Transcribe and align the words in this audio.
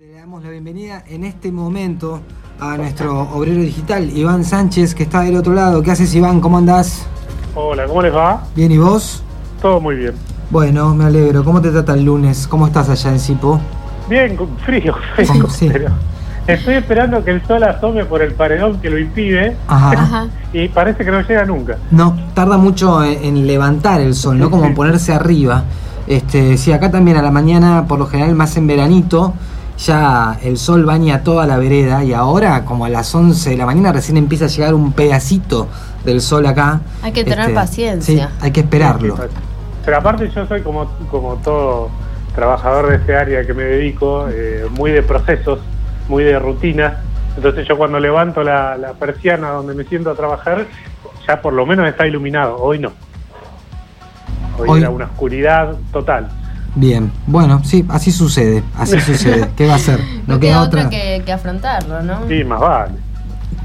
Le 0.00 0.12
damos 0.12 0.42
la 0.42 0.48
bienvenida 0.48 1.04
en 1.08 1.24
este 1.24 1.52
momento 1.52 2.22
a 2.58 2.74
nuestro 2.78 3.20
obrero 3.34 3.60
digital, 3.60 4.08
Iván 4.16 4.44
Sánchez, 4.44 4.94
que 4.94 5.02
está 5.02 5.20
del 5.20 5.36
otro 5.36 5.52
lado. 5.52 5.82
¿Qué 5.82 5.90
haces, 5.90 6.14
Iván? 6.14 6.40
¿Cómo 6.40 6.56
andás? 6.56 7.04
Hola, 7.54 7.84
¿cómo 7.86 8.00
les 8.00 8.14
va? 8.16 8.42
Bien, 8.56 8.72
¿y 8.72 8.78
vos? 8.78 9.22
Todo 9.60 9.78
muy 9.78 9.96
bien. 9.96 10.14
Bueno, 10.48 10.94
me 10.94 11.04
alegro. 11.04 11.44
¿Cómo 11.44 11.60
te 11.60 11.70
trata 11.70 11.92
el 11.92 12.04
lunes? 12.04 12.46
¿Cómo 12.48 12.66
estás 12.66 12.88
allá 12.88 13.10
en 13.10 13.18
Sipo? 13.20 13.60
Bien, 14.08 14.36
con 14.36 14.48
frío, 14.60 14.94
frío, 15.16 15.46
Sí. 15.50 15.68
pero 15.70 15.90
estoy 16.46 16.76
esperando 16.76 17.22
que 17.22 17.32
el 17.32 17.46
sol 17.46 17.62
asome 17.64 18.06
por 18.06 18.22
el 18.22 18.32
paredón 18.32 18.80
que 18.80 18.88
lo 18.88 18.98
impide 18.98 19.54
Ajá. 19.68 19.90
Ajá. 19.92 20.26
y 20.54 20.68
parece 20.68 21.04
que 21.04 21.10
no 21.10 21.20
llega 21.20 21.44
nunca. 21.44 21.76
No, 21.90 22.16
tarda 22.32 22.56
mucho 22.56 23.04
en, 23.04 23.22
en 23.22 23.46
levantar 23.46 24.00
el 24.00 24.14
sol, 24.14 24.38
¿no? 24.38 24.50
Como 24.50 24.64
en 24.64 24.74
ponerse 24.74 25.12
arriba. 25.12 25.64
Este, 26.06 26.56
sí, 26.56 26.72
acá 26.72 26.90
también 26.90 27.18
a 27.18 27.22
la 27.22 27.30
mañana, 27.30 27.84
por 27.86 27.98
lo 27.98 28.06
general 28.06 28.34
más 28.34 28.56
en 28.56 28.66
veranito, 28.66 29.34
ya 29.80 30.38
el 30.42 30.58
sol 30.58 30.84
baña 30.84 31.22
toda 31.22 31.46
la 31.46 31.56
vereda 31.56 32.04
y 32.04 32.12
ahora, 32.12 32.64
como 32.64 32.84
a 32.84 32.88
las 32.88 33.14
11 33.14 33.50
de 33.50 33.56
la 33.56 33.66
mañana, 33.66 33.92
recién 33.92 34.16
empieza 34.16 34.44
a 34.44 34.48
llegar 34.48 34.74
un 34.74 34.92
pedacito 34.92 35.68
del 36.04 36.20
sol 36.20 36.46
acá. 36.46 36.80
Este, 36.96 37.06
Hay 37.06 37.12
que 37.12 37.24
tener 37.24 37.54
paciencia. 37.54 38.28
Sí, 38.28 38.34
hay 38.40 38.50
que 38.50 38.60
esperarlo. 38.60 39.16
Pero 39.84 39.96
aparte 39.96 40.30
yo 40.30 40.46
soy 40.46 40.60
como, 40.62 40.86
como 41.10 41.36
todo 41.36 41.88
trabajador 42.34 42.90
de 42.90 42.96
ese 42.96 43.16
área 43.16 43.46
que 43.46 43.54
me 43.54 43.64
dedico, 43.64 44.26
eh, 44.28 44.66
muy 44.76 44.90
de 44.90 45.02
procesos, 45.02 45.60
muy 46.08 46.24
de 46.24 46.38
rutinas. 46.38 46.94
Entonces 47.36 47.66
yo 47.66 47.78
cuando 47.78 47.98
levanto 47.98 48.42
la, 48.42 48.76
la 48.76 48.92
persiana 48.92 49.50
donde 49.50 49.74
me 49.74 49.84
siento 49.84 50.10
a 50.10 50.14
trabajar, 50.14 50.66
ya 51.26 51.40
por 51.40 51.54
lo 51.54 51.64
menos 51.64 51.88
está 51.88 52.06
iluminado. 52.06 52.56
Hoy 52.58 52.78
no. 52.78 52.92
Hoy, 54.58 54.68
Hoy- 54.68 54.80
era 54.80 54.90
una 54.90 55.06
oscuridad 55.06 55.74
total. 55.92 56.28
Bien, 56.74 57.10
bueno, 57.26 57.62
sí, 57.64 57.84
así 57.88 58.12
sucede, 58.12 58.62
así 58.76 59.00
sucede. 59.06 59.50
¿Qué 59.56 59.66
va 59.66 59.74
a 59.74 59.78
ser? 59.78 60.00
No, 60.26 60.38
queda 60.38 60.62
otra 60.62 60.88
que, 60.88 61.22
que 61.24 61.32
afrontarlo, 61.32 62.02
¿no? 62.02 62.28
Sí, 62.28 62.44
más 62.44 62.60
vale. 62.60 62.92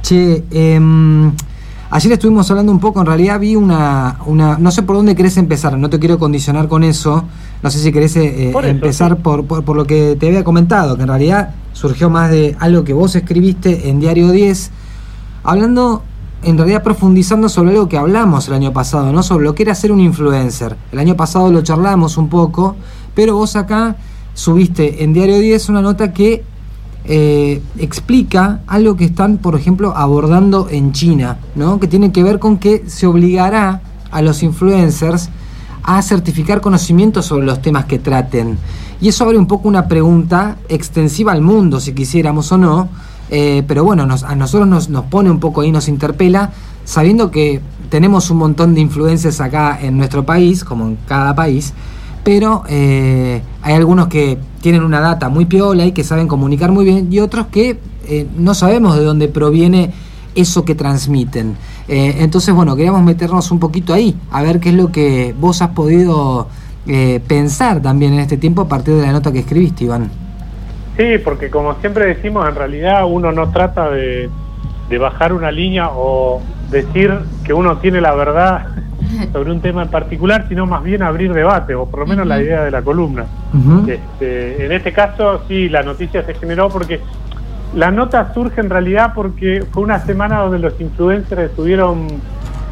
Che, 0.01 0.43
em, 0.51 1.31
ayer 1.89 2.11
estuvimos 2.13 2.49
hablando 2.49 2.71
un 2.71 2.79
poco, 2.79 2.99
en 2.99 3.05
realidad 3.05 3.39
vi 3.39 3.55
una, 3.55 4.17
una, 4.25 4.57
no 4.57 4.71
sé 4.71 4.83
por 4.83 4.95
dónde 4.95 5.15
querés 5.15 5.37
empezar, 5.37 5.77
no 5.77 5.89
te 5.89 5.99
quiero 5.99 6.17
condicionar 6.19 6.67
con 6.67 6.83
eso, 6.83 7.25
no 7.61 7.69
sé 7.69 7.79
si 7.79 7.91
querés 7.91 8.15
eh, 8.17 8.49
Por 8.51 8.65
eso, 8.65 8.71
empezar 8.71 9.15
sí. 9.15 9.21
por, 9.21 9.45
por, 9.45 9.63
por 9.63 9.75
lo 9.75 9.85
que 9.85 10.15
te 10.19 10.27
había 10.27 10.43
comentado, 10.43 10.95
que 10.95 11.03
en 11.03 11.07
realidad 11.07 11.55
surgió 11.73 12.09
más 12.09 12.31
de 12.31 12.55
algo 12.59 12.83
que 12.83 12.93
vos 12.93 13.15
escribiste 13.15 13.89
en 13.89 13.99
Diario 13.99 14.31
10, 14.31 14.71
hablando, 15.43 16.03
en 16.45 16.57
realidad 16.57 16.83
profundizando 16.83 17.49
sobre 17.49 17.71
algo 17.71 17.89
que 17.89 17.97
hablamos 17.97 18.47
el 18.47 18.53
año 18.53 18.71
pasado, 18.71 19.11
¿no? 19.11 19.23
Sobre 19.23 19.45
lo 19.45 19.55
que 19.55 19.63
era 19.63 19.73
ser 19.73 19.91
un 19.91 19.99
influencer. 19.99 20.77
El 20.91 20.99
año 20.99 21.15
pasado 21.15 21.51
lo 21.51 21.63
charlamos 21.63 22.17
un 22.17 22.29
poco, 22.29 22.75
pero 23.15 23.35
vos 23.35 23.55
acá 23.55 23.95
subiste 24.35 25.03
en 25.03 25.11
Diario 25.11 25.39
10 25.39 25.69
una 25.69 25.81
nota 25.81 26.13
que 26.13 26.43
eh, 27.05 27.61
explica 27.79 28.61
algo 28.67 28.95
que 28.95 29.05
están, 29.05 29.37
por 29.37 29.55
ejemplo, 29.55 29.97
abordando 29.97 30.67
en 30.69 30.91
China, 30.91 31.39
¿no? 31.55 31.79
Que 31.79 31.87
tiene 31.87 32.11
que 32.11 32.21
ver 32.21 32.37
con 32.37 32.57
que 32.57 32.83
se 32.87 33.07
obligará 33.07 33.81
a 34.11 34.21
los 34.21 34.43
influencers 34.43 35.29
a 35.81 36.01
certificar 36.03 36.61
conocimientos 36.61 37.25
sobre 37.25 37.47
los 37.47 37.59
temas 37.59 37.85
que 37.85 37.97
traten. 37.97 38.57
Y 39.01 39.07
eso 39.07 39.23
abre 39.23 39.39
un 39.39 39.47
poco 39.47 39.67
una 39.67 39.87
pregunta 39.87 40.57
extensiva 40.69 41.31
al 41.31 41.41
mundo, 41.41 41.79
si 41.79 41.93
quisiéramos 41.93 42.51
o 42.51 42.57
no, 42.57 42.89
eh, 43.29 43.63
pero 43.67 43.83
bueno, 43.83 44.05
nos- 44.05 44.23
a 44.23 44.35
nosotros 44.35 44.67
nos, 44.67 44.89
nos 44.89 45.05
pone 45.05 45.29
un 45.31 45.39
poco 45.39 45.61
ahí, 45.61 45.71
nos 45.71 45.87
interpela, 45.87 46.51
sabiendo 46.83 47.31
que 47.31 47.61
tenemos 47.89 48.29
un 48.29 48.37
montón 48.37 48.73
de 48.75 48.81
influencers 48.81 49.41
acá 49.41 49.79
en 49.81 49.97
nuestro 49.97 50.25
país, 50.25 50.63
como 50.63 50.85
en 50.85 50.97
cada 51.07 51.33
país, 51.35 51.73
pero 52.23 52.63
eh, 52.67 53.41
hay 53.61 53.73
algunos 53.73 54.07
que 54.07 54.37
tienen 54.61 54.83
una 54.83 54.99
data 54.99 55.29
muy 55.29 55.45
piola 55.45 55.85
y 55.85 55.91
que 55.91 56.03
saben 56.03 56.27
comunicar 56.27 56.71
muy 56.71 56.83
bien 56.85 57.07
y 57.11 57.19
otros 57.19 57.47
que 57.47 57.79
eh, 58.07 58.27
no 58.37 58.53
sabemos 58.55 58.95
de 58.97 59.03
dónde 59.03 59.27
proviene 59.27 59.91
eso 60.33 60.65
que 60.65 60.75
transmiten. 60.75 61.55
Eh, 61.87 62.17
entonces, 62.19 62.53
bueno, 62.53 62.75
queríamos 62.75 63.03
meternos 63.03 63.51
un 63.51 63.59
poquito 63.59 63.93
ahí, 63.93 64.15
a 64.31 64.41
ver 64.41 64.59
qué 64.59 64.69
es 64.69 64.75
lo 64.75 64.91
que 64.91 65.35
vos 65.39 65.61
has 65.61 65.69
podido 65.69 66.47
eh, 66.87 67.21
pensar 67.27 67.81
también 67.81 68.13
en 68.13 68.19
este 68.19 68.37
tiempo 68.37 68.61
a 68.63 68.67
partir 68.67 68.95
de 68.95 69.03
la 69.03 69.11
nota 69.11 69.31
que 69.31 69.39
escribiste, 69.39 69.85
Iván. 69.85 70.09
Sí, 70.97 71.17
porque 71.23 71.49
como 71.49 71.73
siempre 71.75 72.05
decimos, 72.05 72.47
en 72.47 72.55
realidad 72.55 73.03
uno 73.05 73.31
no 73.31 73.49
trata 73.51 73.89
de, 73.89 74.29
de 74.89 74.97
bajar 74.97 75.33
una 75.33 75.51
línea 75.51 75.89
o 75.91 76.41
decir 76.71 77.13
que 77.43 77.53
uno 77.53 77.77
tiene 77.77 77.99
la 78.01 78.13
verdad 78.15 78.67
sobre 79.33 79.51
un 79.51 79.61
tema 79.61 79.83
en 79.83 79.89
particular, 79.89 80.45
sino 80.49 80.65
más 80.65 80.83
bien 80.83 81.03
abrir 81.03 81.33
debate, 81.33 81.75
o 81.75 81.85
por 81.85 82.01
lo 82.01 82.05
menos 82.07 82.25
la 82.27 82.41
idea 82.41 82.63
de 82.63 82.71
la 82.71 82.81
columna. 82.81 83.25
Este, 83.89 84.65
en 84.65 84.71
este 84.71 84.91
caso, 84.93 85.41
sí, 85.47 85.69
la 85.69 85.83
noticia 85.83 86.23
se 86.25 86.33
generó 86.33 86.69
porque 86.69 86.99
la 87.73 87.91
nota 87.91 88.33
surge 88.33 88.61
en 88.61 88.69
realidad 88.69 89.11
porque 89.13 89.63
fue 89.71 89.83
una 89.83 89.99
semana 89.99 90.39
donde 90.39 90.59
los 90.59 90.79
influencers 90.79 91.41
estuvieron 91.49 92.07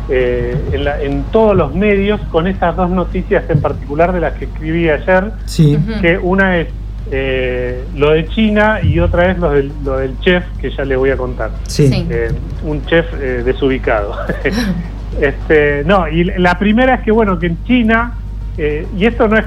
eh, 0.10 0.56
en, 0.74 0.84
la- 0.84 1.02
en 1.02 1.24
todos 1.32 1.56
los 1.56 1.74
medios 1.74 2.20
con 2.32 2.48
esas 2.48 2.76
dos 2.76 2.90
noticias 2.90 3.44
en 3.50 3.62
particular 3.62 4.12
de 4.12 4.20
las 4.20 4.34
que 4.34 4.46
escribí 4.46 4.90
ayer 4.90 5.32
Sí. 5.46 5.78
Que 6.02 6.18
una 6.18 6.58
es 6.58 6.68
eh, 7.12 7.84
lo 7.96 8.12
de 8.12 8.28
China 8.28 8.80
y 8.82 9.00
otra 9.00 9.32
es 9.32 9.38
lo 9.40 9.52
del, 9.52 9.72
lo 9.84 9.98
del 9.98 10.18
chef 10.20 10.44
que 10.60 10.70
ya 10.72 10.86
le 10.86 10.96
voy 10.96 11.10
a 11.12 11.18
contar. 11.18 11.52
Sí. 11.68 11.90
Eh, 12.10 12.32
un 12.64 12.86
chef 12.86 13.06
eh, 13.22 13.44
desubicado. 13.44 14.16
este, 15.22 15.84
no, 15.86 16.08
y 16.08 16.24
la 16.24 16.58
primera 16.58 16.96
es 16.96 17.02
que 17.02 17.12
bueno, 17.12 17.38
que 17.40 17.48
en 17.48 17.64
China, 17.66 18.14
eh, 18.58 18.88
y 18.98 19.06
esto 19.06 19.28
no 19.28 19.38
es, 19.38 19.46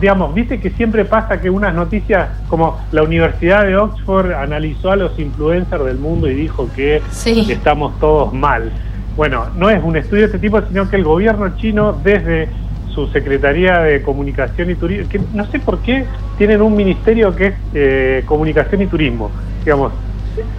digamos, 0.00 0.34
viste 0.34 0.60
que 0.60 0.70
siempre 0.70 1.04
pasa 1.04 1.40
que 1.40 1.50
unas 1.50 1.74
noticias 1.74 2.28
como 2.48 2.80
la 2.92 3.02
Universidad 3.02 3.64
de 3.66 3.76
Oxford 3.76 4.32
analizó 4.32 4.90
a 4.92 4.96
los 4.96 5.18
influencers 5.18 5.84
del 5.84 5.98
mundo 5.98 6.28
y 6.30 6.34
dijo 6.34 6.68
que 6.74 7.02
Sí. 7.10 7.46
estamos 7.50 7.98
todos 8.00 8.32
mal. 8.32 8.70
Bueno, 9.16 9.46
no 9.56 9.70
es 9.70 9.82
un 9.82 9.96
estudio 9.96 10.22
de 10.22 10.26
este 10.26 10.38
tipo, 10.38 10.60
sino 10.68 10.88
que 10.90 10.96
el 10.96 11.04
gobierno 11.04 11.56
chino 11.56 11.92
desde 12.04 12.48
su 12.96 13.06
Secretaría 13.08 13.78
de 13.80 14.02
Comunicación 14.02 14.70
y 14.70 14.74
Turismo, 14.74 15.08
que 15.08 15.20
no 15.34 15.44
sé 15.46 15.60
por 15.60 15.78
qué 15.80 16.04
tienen 16.38 16.60
un 16.62 16.74
ministerio 16.74 17.36
que 17.36 17.46
es 17.48 17.54
eh, 17.74 18.22
Comunicación 18.26 18.82
y 18.82 18.86
Turismo, 18.86 19.30
digamos, 19.62 19.92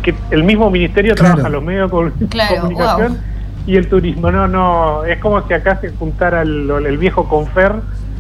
que 0.04 0.14
el 0.32 0.44
mismo 0.44 0.70
ministerio 0.72 1.14
Claro. 1.16 1.34
trabaja 1.36 1.50
los 1.50 1.64
medios 1.64 1.92
de 2.20 2.28
Claro, 2.28 2.56
comunicación 2.62 3.08
wow. 3.14 3.22
y 3.66 3.76
el 3.76 3.88
turismo. 3.90 4.32
No, 4.32 4.48
no, 4.48 5.04
es 5.04 5.18
como 5.20 5.46
si 5.48 5.54
acá 5.54 5.78
se 5.82 5.90
juntara 5.90 6.44
el, 6.44 6.70
el 6.86 6.98
viejo 6.98 7.28
Confer 7.28 7.74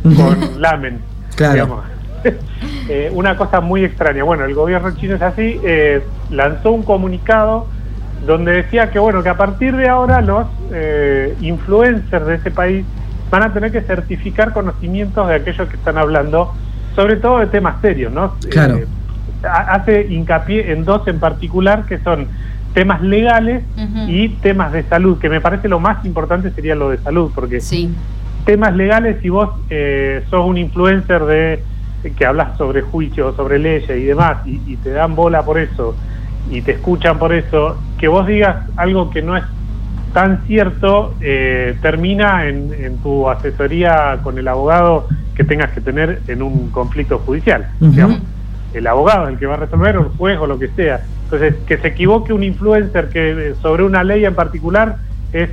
con 0.04 0.62
Lamen. 0.62 1.00
Claro. 1.36 1.54
digamos. 1.54 1.84
Eh, 2.90 3.12
una 3.14 3.36
cosa 3.38 3.60
muy 3.62 3.84
extraña. 3.84 4.24
Bueno, 4.24 4.46
el 4.46 4.56
gobierno 4.56 4.90
chino 4.96 5.16
es 5.16 5.22
así, 5.22 5.60
eh, 5.64 6.02
lanzó 6.32 6.72
un 6.72 6.84
comunicado 6.84 7.68
donde 8.26 8.54
decía 8.54 8.90
que 8.92 8.98
bueno 8.98 9.22
que 9.24 9.30
a 9.30 9.36
partir 9.38 9.76
de 9.76 9.88
ahora 9.90 10.22
los 10.22 10.48
eh, 10.72 11.36
influencers 11.42 12.26
de 12.26 12.36
ese 12.36 12.50
país 12.50 12.86
van 13.30 13.44
a 13.44 13.54
tener 13.54 13.72
que 13.72 13.82
certificar 13.82 14.54
conocimientos 14.54 15.28
de 15.28 15.36
aquellos 15.36 15.68
que 15.70 15.76
están 15.78 15.98
hablando, 15.98 16.52
sobre 16.96 17.18
todo 17.18 17.40
de 17.40 17.48
temas 17.48 17.76
serios, 17.82 18.12
¿no? 18.12 18.36
Claro. 18.52 18.78
Eh, 18.78 18.88
ha- 19.44 19.76
hace 19.76 20.08
hincapié 20.10 20.72
en 20.72 20.86
dos 20.86 21.08
en 21.08 21.20
particular 21.20 21.86
que 21.86 22.00
son 22.00 22.30
temas 22.74 23.02
legales 23.02 23.64
y 24.10 24.30
temas 24.40 24.72
de 24.72 24.84
salud, 24.84 25.18
que 25.20 25.30
me 25.30 25.42
parece 25.42 25.68
lo 25.68 25.80
más 25.80 26.04
importante 26.06 26.52
sería 26.52 26.76
lo 26.76 26.90
de 26.90 26.98
salud, 27.00 27.32
porque 27.36 27.60
Sí. 27.60 27.90
temas 28.46 28.76
legales, 28.76 29.18
si 29.22 29.30
vos 29.30 29.50
eh, 29.70 30.24
sos 30.30 30.46
un 30.46 30.58
influencer 30.58 31.24
de 31.26 31.64
que 32.16 32.26
hablas 32.26 32.58
sobre 32.58 32.82
juicios, 32.84 33.36
sobre 33.36 33.60
leyes 33.60 33.90
y 33.90 34.06
demás, 34.06 34.38
y, 34.46 34.62
y 34.66 34.78
te 34.78 34.92
dan 34.92 35.14
bola 35.16 35.44
por 35.44 35.58
eso, 35.60 35.96
y 36.50 36.62
te 36.62 36.72
escuchan 36.74 37.20
por 37.20 37.34
eso, 37.34 37.78
que 38.00 38.08
vos 38.08 38.26
digas 38.26 38.56
algo 38.78 39.10
que 39.10 39.22
no 39.22 39.36
es 39.36 39.44
tan 40.14 40.44
cierto, 40.46 41.14
eh, 41.22 41.78
termina 41.82 42.48
en, 42.48 42.74
en 42.74 42.98
tu 42.98 43.30
asesoría 43.30 44.20
con 44.24 44.38
el 44.38 44.48
abogado 44.48 45.08
que 45.36 45.44
tengas 45.44 45.72
que 45.72 45.82
tener 45.82 46.22
en 46.28 46.42
un 46.42 46.70
conflicto 46.72 47.20
judicial. 47.20 47.68
Digamos. 47.80 48.20
El 48.74 48.86
abogado 48.88 49.28
es 49.28 49.34
el 49.34 49.40
que 49.40 49.46
va 49.46 49.54
a 49.54 49.58
resolver, 49.58 49.98
o 49.98 50.02
el 50.02 50.10
juez, 50.10 50.38
o 50.40 50.48
lo 50.48 50.60
que 50.60 50.68
sea. 50.70 51.02
Entonces, 51.24 51.56
que 51.66 51.78
se 51.78 51.88
equivoque 51.90 52.34
un 52.34 52.44
influencer 52.44 53.10
que 53.10 53.54
sobre 53.62 53.84
una 53.84 54.04
ley 54.04 54.26
en 54.26 54.36
particular 54.36 54.98
es 55.34 55.50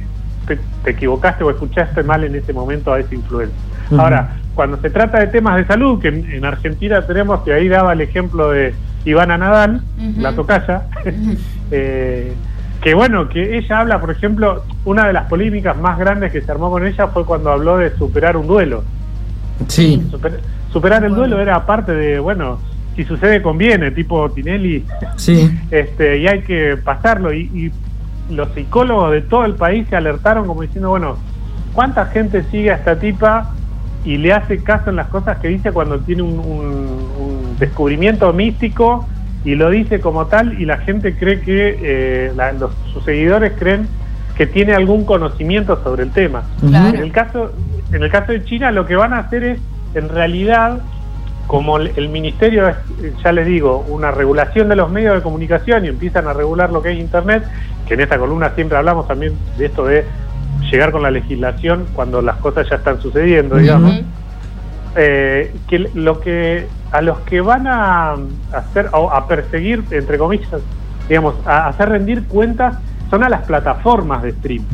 te, 0.46 0.58
te 0.82 0.90
equivocaste 0.90 1.42
o 1.44 1.50
escuchaste 1.50 2.02
mal 2.02 2.24
en 2.24 2.34
ese 2.34 2.52
momento 2.52 2.92
a 2.92 3.00
ese 3.00 3.14
influencer. 3.14 3.56
Ahora, 3.98 4.36
cuando 4.54 4.76
se 4.78 4.90
trata 4.90 5.20
de 5.20 5.26
temas 5.28 5.56
de 5.56 5.66
salud, 5.66 6.00
que 6.00 6.08
en, 6.08 6.30
en 6.30 6.44
Argentina 6.44 7.02
tenemos, 7.06 7.40
que 7.42 7.52
ahí 7.52 7.68
daba 7.68 7.92
el 7.92 8.00
ejemplo 8.00 8.50
de 8.50 8.74
Ivana 9.04 9.36
Nadal, 9.38 9.82
Ujú. 9.98 10.20
la 10.20 10.32
tocaya, 10.32 10.82
eh, 11.70 12.32
que 12.84 12.94
bueno, 12.94 13.28
que 13.30 13.56
ella 13.58 13.80
habla, 13.80 13.98
por 14.00 14.10
ejemplo, 14.10 14.62
una 14.84 15.06
de 15.06 15.12
las 15.14 15.24
polémicas 15.24 15.76
más 15.76 15.98
grandes 15.98 16.30
que 16.30 16.42
se 16.42 16.52
armó 16.52 16.70
con 16.70 16.86
ella 16.86 17.08
fue 17.08 17.24
cuando 17.24 17.50
habló 17.50 17.78
de 17.78 17.96
superar 17.96 18.36
un 18.36 18.46
duelo. 18.46 18.84
Sí. 19.68 20.06
Super- 20.10 20.40
superar 20.72 21.02
el 21.04 21.14
duelo 21.14 21.40
era 21.40 21.64
parte 21.64 21.92
de, 21.92 22.18
bueno, 22.18 22.58
si 22.94 23.04
sucede 23.04 23.40
conviene, 23.42 23.90
tipo 23.90 24.30
Tinelli, 24.30 24.84
Sí. 25.16 25.50
este, 25.70 26.18
y 26.18 26.28
hay 26.28 26.42
que 26.42 26.76
pasarlo. 26.76 27.32
Y, 27.32 27.42
y 27.54 27.72
los 28.34 28.48
psicólogos 28.54 29.12
de 29.12 29.22
todo 29.22 29.44
el 29.46 29.54
país 29.54 29.86
se 29.88 29.96
alertaron 29.96 30.46
como 30.46 30.62
diciendo, 30.62 30.90
bueno, 30.90 31.16
¿cuánta 31.72 32.06
gente 32.06 32.44
sigue 32.50 32.70
a 32.70 32.74
esta 32.76 32.98
tipa 32.98 33.50
y 34.04 34.18
le 34.18 34.32
hace 34.34 34.62
caso 34.62 34.90
en 34.90 34.96
las 34.96 35.08
cosas 35.08 35.38
que 35.38 35.48
dice 35.48 35.72
cuando 35.72 35.98
tiene 36.00 36.20
un, 36.22 36.38
un- 36.38 37.08
un 37.18 37.56
descubrimiento 37.58 38.30
místico 38.34 39.06
y 39.44 39.54
lo 39.54 39.70
dice 39.70 40.00
como 40.00 40.26
tal 40.26 40.60
y 40.60 40.64
la 40.64 40.78
gente 40.78 41.16
cree 41.16 41.40
que, 41.40 41.78
eh, 41.82 42.32
los, 42.58 42.72
sus 42.92 43.04
seguidores 43.04 43.52
creen 43.58 43.86
que 44.36 44.46
tiene 44.46 44.74
algún 44.74 45.04
conocimiento 45.04 45.80
sobre 45.82 46.02
el 46.02 46.10
tema. 46.10 46.44
En, 46.62 46.74
el 46.74 47.12
caso, 47.12 47.52
en 47.92 48.02
el 48.02 48.10
caso 48.10 48.32
de 48.32 48.44
China 48.44 48.72
lo 48.72 48.86
que 48.86 48.96
van 48.96 49.12
a 49.12 49.18
hacer 49.18 49.44
es, 49.44 49.58
en 49.94 50.08
realidad, 50.08 50.80
como 51.46 51.78
el 51.78 52.08
ministerio 52.08 52.68
es, 52.68 52.76
ya 53.22 53.32
les 53.32 53.46
digo, 53.46 53.84
una 53.88 54.10
regulación 54.10 54.68
de 54.68 54.76
los 54.76 54.90
medios 54.90 55.14
de 55.14 55.22
comunicación 55.22 55.84
y 55.84 55.88
empiezan 55.88 56.26
a 56.26 56.32
regular 56.32 56.70
lo 56.70 56.82
que 56.82 56.92
es 56.92 56.98
Internet, 56.98 57.44
que 57.86 57.94
en 57.94 58.00
esta 58.00 58.18
columna 58.18 58.50
siempre 58.54 58.76
hablamos 58.76 59.06
también 59.06 59.34
de 59.56 59.66
esto 59.66 59.86
de 59.86 60.04
llegar 60.70 60.90
con 60.90 61.02
la 61.02 61.10
legislación 61.10 61.86
cuando 61.94 62.22
las 62.22 62.36
cosas 62.38 62.68
ya 62.68 62.76
están 62.76 63.00
sucediendo, 63.00 63.56
digamos. 63.56 64.00
Eh, 64.96 65.54
que 65.68 65.90
lo 65.94 66.20
que 66.20 66.66
a 66.94 67.00
los 67.00 67.18
que 67.20 67.40
van 67.40 67.66
a 67.66 68.14
hacer 68.52 68.88
o 68.92 69.10
a 69.10 69.26
perseguir 69.26 69.82
entre 69.90 70.16
comillas 70.16 70.62
digamos 71.08 71.34
a 71.44 71.66
hacer 71.66 71.88
rendir 71.88 72.24
cuentas 72.24 72.76
son 73.10 73.24
a 73.24 73.28
las 73.28 73.42
plataformas 73.42 74.22
de 74.22 74.32
stream 74.32 74.64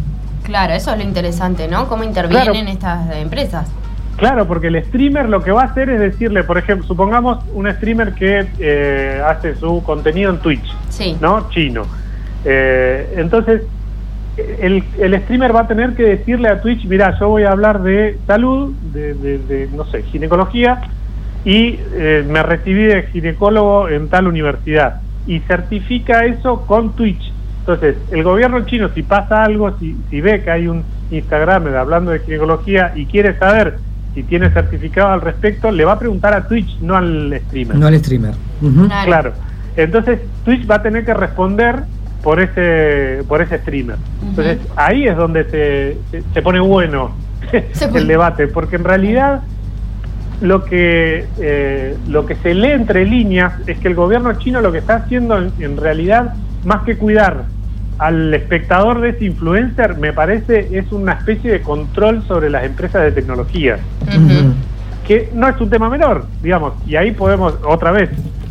claro 0.44 0.74
eso 0.74 0.92
es 0.92 0.98
lo 0.98 1.02
interesante 1.02 1.66
no 1.66 1.88
cómo 1.88 2.04
intervienen 2.04 2.68
estas 2.68 3.10
empresas. 3.16 3.68
Claro 4.16 4.46
porque 4.46 4.66
el 4.66 4.84
streamer 4.84 5.30
lo 5.30 5.42
que 5.42 5.50
va 5.50 5.62
a 5.62 5.64
hacer 5.66 5.88
es 5.88 5.98
decirle 5.98 6.44
por 6.44 6.58
ejemplo 6.58 6.86
supongamos 6.86 7.38
un 7.54 7.70
streamer 7.72 8.12
que 8.12 8.46
eh, 8.58 9.22
hace 9.26 9.54
su 9.54 9.82
contenido 9.82 10.30
en 10.30 10.38
Twitch 10.40 10.76
sí. 10.90 11.16
no 11.20 11.48
chino. 11.48 11.84
Eh, 12.44 13.14
entonces 13.16 13.62
el, 14.36 15.22
streamer 15.22 15.54
va 15.54 15.60
a 15.60 15.66
tener 15.66 15.94
que 15.94 16.02
decirle 16.02 16.48
a 16.48 16.60
Twitch, 16.60 16.84
mira, 16.84 17.18
yo 17.18 17.28
voy 17.28 17.44
a 17.44 17.50
hablar 17.50 17.82
de 17.82 18.18
salud, 18.26 18.74
de, 18.92 19.68
no 19.74 19.84
sé, 19.86 20.02
ginecología, 20.04 20.82
y 21.44 21.78
eh, 21.94 22.24
me 22.28 22.42
recibí 22.42 22.84
de 22.84 23.02
ginecólogo 23.04 23.88
en 23.88 24.08
tal 24.08 24.26
universidad. 24.26 25.00
Y 25.26 25.40
certifica 25.40 26.24
eso 26.24 26.62
con 26.66 26.94
Twitch. 26.96 27.32
Entonces, 27.60 27.96
el 28.10 28.22
gobierno 28.22 28.64
chino, 28.66 28.88
si 28.94 29.02
pasa 29.02 29.44
algo, 29.44 29.78
si, 29.78 29.96
si 30.10 30.20
ve 30.20 30.42
que 30.42 30.50
hay 30.50 30.66
un 30.66 30.82
Instagram 31.10 31.74
hablando 31.74 32.10
de 32.10 32.20
ginecología 32.20 32.92
y 32.96 33.06
quiere 33.06 33.38
saber 33.38 33.78
si 34.14 34.22
tiene 34.24 34.50
certificado 34.50 35.12
al 35.12 35.20
respecto, 35.20 35.70
le 35.70 35.84
va 35.84 35.92
a 35.92 35.98
preguntar 35.98 36.34
a 36.34 36.48
Twitch, 36.48 36.78
no 36.80 36.96
al 36.96 37.40
streamer. 37.46 37.76
No 37.76 37.86
al 37.86 37.98
streamer. 37.98 38.34
Claro. 39.04 39.32
Entonces, 39.76 40.20
Twitch 40.44 40.68
va 40.68 40.76
a 40.76 40.82
tener 40.82 41.04
que 41.04 41.14
responder 41.14 41.84
por 42.22 42.40
ese 42.40 43.22
por 43.28 43.40
ese 43.40 43.58
streamer. 43.58 43.96
Entonces 44.22 44.58
ahí 44.76 45.06
es 45.06 45.16
donde 45.16 45.44
se, 45.44 46.20
se, 46.34 46.42
pone 46.42 46.60
bueno 46.60 47.12
el 47.94 48.06
debate, 48.06 48.46
porque 48.48 48.76
en 48.76 48.84
realidad 48.84 49.42
lo 50.40 50.64
que 50.64 51.26
eh, 51.38 51.96
lo 52.08 52.26
que 52.26 52.34
se 52.36 52.54
lee 52.54 52.72
entre 52.72 53.04
líneas 53.04 53.52
es 53.66 53.78
que 53.78 53.88
el 53.88 53.94
gobierno 53.94 54.32
chino 54.34 54.60
lo 54.60 54.72
que 54.72 54.78
está 54.78 54.96
haciendo 54.96 55.36
en, 55.36 55.76
realidad 55.76 56.34
más 56.64 56.82
que 56.82 56.96
cuidar 56.96 57.44
al 57.98 58.32
espectador 58.32 59.00
de 59.00 59.10
ese 59.10 59.26
influencer 59.26 59.98
me 59.98 60.12
parece 60.12 60.68
es 60.78 60.90
una 60.92 61.12
especie 61.12 61.52
de 61.52 61.60
control 61.60 62.22
sobre 62.26 62.48
las 62.48 62.64
empresas 62.64 63.02
de 63.02 63.12
tecnología 63.12 63.78
que 65.06 65.30
no 65.34 65.48
es 65.48 65.60
un 65.60 65.68
tema 65.68 65.90
menor 65.90 66.24
digamos 66.42 66.72
y 66.86 66.96
ahí 66.96 67.10
podemos 67.12 67.54
otra 67.64 67.90
vez 67.90 68.08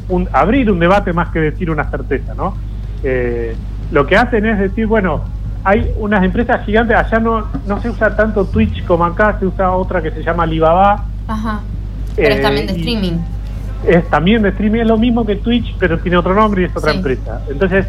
un, 0.09 0.29
abrir 0.31 0.71
un 0.71 0.79
debate 0.79 1.11
más 1.13 1.29
que 1.29 1.39
decir 1.39 1.71
una 1.71 1.89
certeza 1.89 2.35
no 2.35 2.55
eh, 3.03 3.55
lo 3.91 4.05
que 4.05 4.15
hacen 4.15 4.45
es 4.45 4.59
decir, 4.59 4.87
bueno, 4.87 5.21
hay 5.63 5.91
unas 5.97 6.23
empresas 6.23 6.65
gigantes, 6.65 6.95
allá 6.95 7.19
no, 7.19 7.47
no 7.65 7.81
se 7.81 7.89
usa 7.89 8.15
tanto 8.15 8.45
Twitch 8.45 8.85
como 8.85 9.05
acá, 9.05 9.37
se 9.39 9.45
usa 9.45 9.71
otra 9.71 10.01
que 10.01 10.11
se 10.11 10.23
llama 10.23 10.43
Alibaba. 10.43 11.05
Ajá. 11.27 11.61
Pero 12.21 12.35
es 12.35 12.41
también 12.41 12.67
de 12.67 12.73
eh, 12.73 12.77
streaming. 12.77 13.13
Es 13.87 14.09
también 14.09 14.41
de 14.41 14.49
streaming, 14.49 14.81
es 14.81 14.87
lo 14.87 14.97
mismo 14.97 15.25
que 15.25 15.37
Twitch, 15.37 15.75
pero 15.79 15.99
tiene 15.99 16.17
otro 16.17 16.33
nombre 16.33 16.63
y 16.63 16.65
es 16.65 16.75
otra 16.75 16.91
empresa. 16.91 17.41
Entonces, 17.49 17.85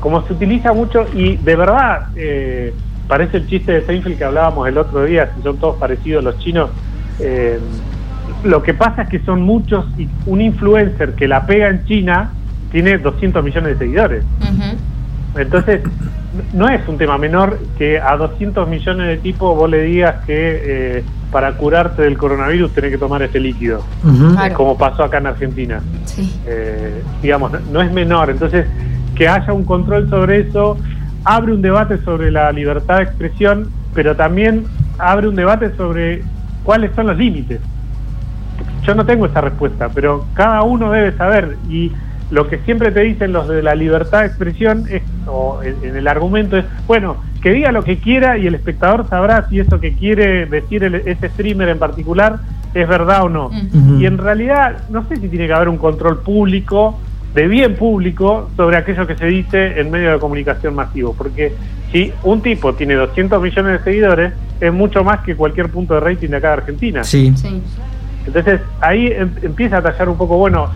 como 0.00 0.26
se 0.26 0.32
utiliza 0.32 0.72
mucho, 0.72 1.06
y 1.14 1.36
de 1.36 1.56
verdad, 1.56 2.08
eh, 2.16 2.74
parece 3.08 3.38
el 3.38 3.48
chiste 3.48 3.72
de 3.72 3.86
Seinfeld 3.86 4.18
que 4.18 4.24
hablábamos 4.24 4.68
el 4.68 4.76
otro 4.76 5.04
día, 5.04 5.30
si 5.34 5.42
son 5.42 5.56
todos 5.58 5.76
parecidos 5.76 6.22
los 6.22 6.38
chinos, 6.38 6.70
eh, 7.18 7.58
lo 8.44 8.62
que 8.62 8.74
pasa 8.74 9.02
es 9.02 9.08
que 9.08 9.20
son 9.20 9.42
muchos, 9.42 9.86
y 9.96 10.08
un 10.26 10.40
influencer 10.40 11.14
que 11.14 11.28
la 11.28 11.46
pega 11.46 11.68
en 11.68 11.84
China 11.86 12.32
tiene 12.70 12.98
200 12.98 13.44
millones 13.44 13.78
de 13.78 13.84
seguidores. 13.86 14.24
Entonces, 15.36 15.80
no 16.52 16.68
es 16.68 16.86
un 16.88 16.98
tema 16.98 17.18
menor 17.18 17.58
que 17.76 18.00
a 18.00 18.16
200 18.16 18.68
millones 18.68 19.06
de 19.06 19.16
tipos 19.18 19.56
vos 19.56 19.68
le 19.68 19.82
digas 19.82 20.24
que 20.24 20.62
eh, 20.98 21.04
para 21.30 21.52
curarte 21.52 22.02
del 22.02 22.16
coronavirus 22.16 22.72
tenés 22.72 22.92
que 22.92 22.98
tomar 22.98 23.22
este 23.22 23.40
líquido, 23.40 23.82
como 24.54 24.76
pasó 24.76 25.04
acá 25.04 25.18
en 25.18 25.26
Argentina. 25.26 25.80
Eh, 26.46 27.02
digamos, 27.22 27.52
no, 27.70 27.80
es 27.80 27.92
menor. 27.92 28.30
Entonces, 28.30 28.66
que 29.14 29.28
haya 29.28 29.52
un 29.52 29.64
control 29.64 30.08
sobre 30.10 30.40
eso 30.40 30.76
abre 31.24 31.52
un 31.52 31.62
debate 31.62 32.02
sobre 32.02 32.30
la 32.30 32.50
libertad 32.52 32.96
de 32.98 33.04
expresión, 33.04 33.70
pero 33.94 34.16
también 34.16 34.64
abre 34.98 35.28
un 35.28 35.36
debate 35.36 35.74
sobre 35.76 36.22
cuáles 36.64 36.94
son 36.94 37.06
los 37.08 37.16
límites. 37.16 37.60
Yo 38.84 38.94
no 38.94 39.06
tengo 39.06 39.26
esa 39.26 39.40
respuesta, 39.40 39.88
pero 39.88 40.26
cada 40.34 40.62
uno 40.62 40.90
debe 40.90 41.16
saber 41.16 41.56
y 41.68 41.92
lo 42.32 42.48
que 42.48 42.58
siempre 42.60 42.90
te 42.90 43.00
dicen 43.00 43.32
los 43.32 43.46
de 43.46 43.62
la 43.62 43.74
libertad 43.74 44.20
de 44.20 44.26
expresión 44.26 44.86
es, 44.90 45.02
o 45.26 45.60
en, 45.62 45.94
el 45.94 46.08
argumento 46.08 46.56
es, 46.56 46.64
bueno, 46.86 47.18
que 47.42 47.52
diga 47.52 47.70
lo 47.72 47.84
que 47.84 47.98
quiera 47.98 48.38
y 48.38 48.46
el 48.46 48.54
espectador 48.54 49.06
sabrá 49.06 49.46
si 49.50 49.60
eso 49.60 49.78
que 49.78 49.92
quiere 49.92 50.46
decir 50.46 50.82
ese 50.82 51.28
streamer 51.28 51.68
en 51.68 51.78
particular 51.78 52.38
es 52.72 52.88
verdad 52.88 53.24
o 53.24 53.28
no. 53.28 53.50
Y 53.98 54.06
en 54.06 54.16
realidad 54.16 54.78
no 54.88 55.06
sé 55.08 55.16
si 55.16 55.28
tiene 55.28 55.46
que 55.46 55.52
haber 55.52 55.68
un 55.68 55.76
control 55.76 56.20
público, 56.22 56.98
de 57.34 57.48
bien 57.48 57.76
público, 57.76 58.48
sobre 58.56 58.78
aquello 58.78 59.06
que 59.06 59.14
se 59.14 59.26
dice 59.26 59.78
en 59.78 59.90
medio 59.90 60.12
de 60.12 60.18
comunicación 60.18 60.74
masivo, 60.74 61.14
porque 61.14 61.52
si 61.92 62.12
un 62.22 62.40
tipo 62.40 62.72
tiene 62.72 62.94
200 62.94 63.42
millones 63.42 63.78
de 63.78 63.84
seguidores, 63.84 64.32
es 64.58 64.72
mucho 64.72 65.04
más 65.04 65.20
que 65.20 65.36
cualquier 65.36 65.68
punto 65.68 65.92
de 65.94 66.00
rating 66.00 66.28
de 66.28 66.36
acá 66.38 66.48
de 66.48 66.54
Argentina. 66.54 67.04
Sí. 67.04 67.30
sí. 67.36 67.60
Entonces 68.26 68.60
ahí 68.80 69.08
em, 69.08 69.30
empieza 69.42 69.78
a 69.78 69.82
tallar 69.82 70.08
un 70.08 70.16
poco, 70.16 70.38
bueno, 70.38 70.70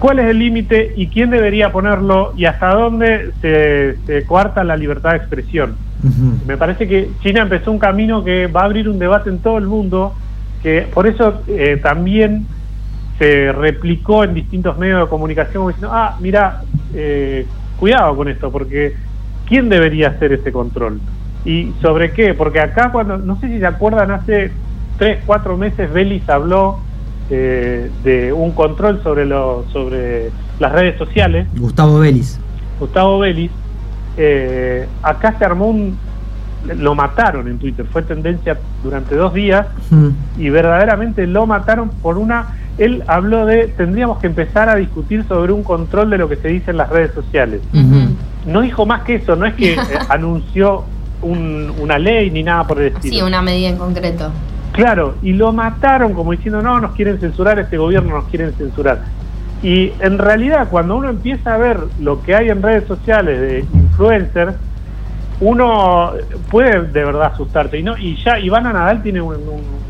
cuál 0.00 0.18
es 0.18 0.26
el 0.26 0.38
límite 0.38 0.94
y 0.96 1.06
quién 1.08 1.30
debería 1.30 1.70
ponerlo 1.70 2.32
y 2.36 2.46
hasta 2.46 2.74
dónde 2.74 3.30
se, 3.40 3.96
se 4.06 4.24
coarta 4.24 4.64
la 4.64 4.76
libertad 4.76 5.10
de 5.10 5.16
expresión. 5.18 5.76
Me 6.46 6.56
parece 6.56 6.88
que 6.88 7.10
China 7.22 7.42
empezó 7.42 7.70
un 7.70 7.78
camino 7.78 8.24
que 8.24 8.46
va 8.46 8.62
a 8.62 8.64
abrir 8.64 8.88
un 8.88 8.98
debate 8.98 9.28
en 9.28 9.38
todo 9.40 9.58
el 9.58 9.66
mundo, 9.66 10.14
que 10.62 10.88
por 10.92 11.06
eso 11.06 11.42
eh, 11.46 11.78
también 11.82 12.46
se 13.18 13.52
replicó 13.52 14.24
en 14.24 14.32
distintos 14.32 14.78
medios 14.78 15.02
de 15.02 15.08
comunicación 15.08 15.66
diciendo, 15.66 15.90
ah, 15.92 16.16
mira, 16.18 16.62
eh, 16.94 17.46
cuidado 17.78 18.16
con 18.16 18.28
esto, 18.28 18.50
porque 18.50 18.94
¿quién 19.46 19.68
debería 19.68 20.08
hacer 20.08 20.32
ese 20.32 20.50
control? 20.50 20.98
¿Y 21.44 21.72
sobre 21.82 22.12
qué? 22.12 22.32
Porque 22.32 22.60
acá 22.60 22.90
cuando, 22.90 23.18
no 23.18 23.38
sé 23.38 23.48
si 23.48 23.58
se 23.58 23.66
acuerdan, 23.66 24.10
hace 24.10 24.50
tres, 24.96 25.18
cuatro 25.26 25.58
meses 25.58 25.92
Belis 25.92 26.26
habló 26.30 26.80
eh, 27.32 27.88
de 28.02 28.32
un 28.32 28.50
control 28.50 29.00
sobre, 29.04 29.24
lo, 29.24 29.64
sobre 29.72 30.32
las 30.58 30.72
redes 30.72 30.98
sociales. 30.98 31.46
Gustavo 31.56 32.00
Vélez. 32.00 32.38
Gustavo 32.80 33.20
Vélez. 33.20 33.52
Eh, 34.16 34.88
acá 35.02 35.36
se 35.38 35.44
armó 35.44 35.68
un... 35.68 35.96
Lo 36.76 36.94
mataron 36.94 37.46
en 37.48 37.58
Twitter, 37.58 37.86
fue 37.90 38.02
tendencia 38.02 38.58
durante 38.82 39.14
dos 39.14 39.32
días 39.32 39.66
mm. 39.90 40.08
y 40.38 40.50
verdaderamente 40.50 41.26
lo 41.26 41.46
mataron 41.46 41.90
por 42.02 42.18
una... 42.18 42.56
Él 42.78 43.04
habló 43.06 43.46
de, 43.46 43.68
tendríamos 43.68 44.18
que 44.18 44.26
empezar 44.26 44.68
a 44.68 44.74
discutir 44.74 45.24
sobre 45.28 45.52
un 45.52 45.62
control 45.62 46.10
de 46.10 46.18
lo 46.18 46.28
que 46.28 46.36
se 46.36 46.48
dice 46.48 46.72
en 46.72 46.78
las 46.78 46.88
redes 46.88 47.12
sociales. 47.14 47.60
No 48.44 48.60
dijo 48.62 48.86
más 48.86 49.02
que 49.02 49.16
eso, 49.16 49.36
no 49.36 49.46
es 49.46 49.54
que 49.54 49.76
anunció 50.08 50.84
una 51.22 51.98
ley 51.98 52.30
ni 52.30 52.42
nada 52.42 52.66
por 52.66 52.80
el 52.80 52.88
estilo. 52.88 53.14
Sí, 53.14 53.22
una 53.22 53.40
medida 53.40 53.68
en 53.68 53.76
concreto. 53.76 54.30
Claro, 54.80 55.14
y 55.22 55.34
lo 55.34 55.52
mataron 55.52 56.14
como 56.14 56.32
diciendo, 56.32 56.62
no, 56.62 56.80
nos 56.80 56.92
quieren 56.92 57.20
censurar, 57.20 57.58
este 57.58 57.76
gobierno 57.76 58.14
nos 58.14 58.24
quieren 58.24 58.54
censurar. 58.54 59.02
Y 59.62 59.92
en 60.00 60.16
realidad 60.16 60.68
cuando 60.70 60.96
uno 60.96 61.10
empieza 61.10 61.52
a 61.52 61.58
ver 61.58 61.80
lo 62.00 62.22
que 62.22 62.34
hay 62.34 62.48
en 62.48 62.62
redes 62.62 62.88
sociales 62.88 63.38
de 63.42 63.60
influencers, 63.74 64.54
uno 65.40 66.12
puede 66.50 66.80
de 66.80 67.04
verdad 67.04 67.32
asustarte. 67.34 67.78
Y 67.78 67.82
no 67.82 67.98
y 67.98 68.16
ya 68.24 68.38
Ivana 68.38 68.72
Nadal 68.72 69.02
tiene 69.02 69.20
un, 69.20 69.36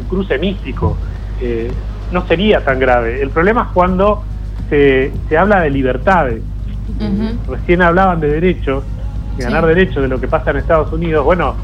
cruce 0.08 0.38
místico. 0.38 0.96
Eh, 1.40 1.70
no 2.10 2.26
sería 2.26 2.64
tan 2.64 2.80
grave. 2.80 3.22
El 3.22 3.30
problema 3.30 3.62
es 3.62 3.68
cuando 3.68 4.24
se, 4.68 5.12
se 5.28 5.38
habla 5.38 5.60
de 5.60 5.70
libertades. 5.70 6.42
Recién 7.48 7.82
hablaban 7.82 8.18
de 8.18 8.28
derechos, 8.28 8.82
de 9.36 9.44
ganar 9.44 9.64
derechos 9.66 10.02
de 10.02 10.08
lo 10.08 10.18
que 10.18 10.26
pasa 10.26 10.50
en 10.50 10.56
Estados 10.56 10.92
Unidos. 10.92 11.24
Bueno, 11.24 11.54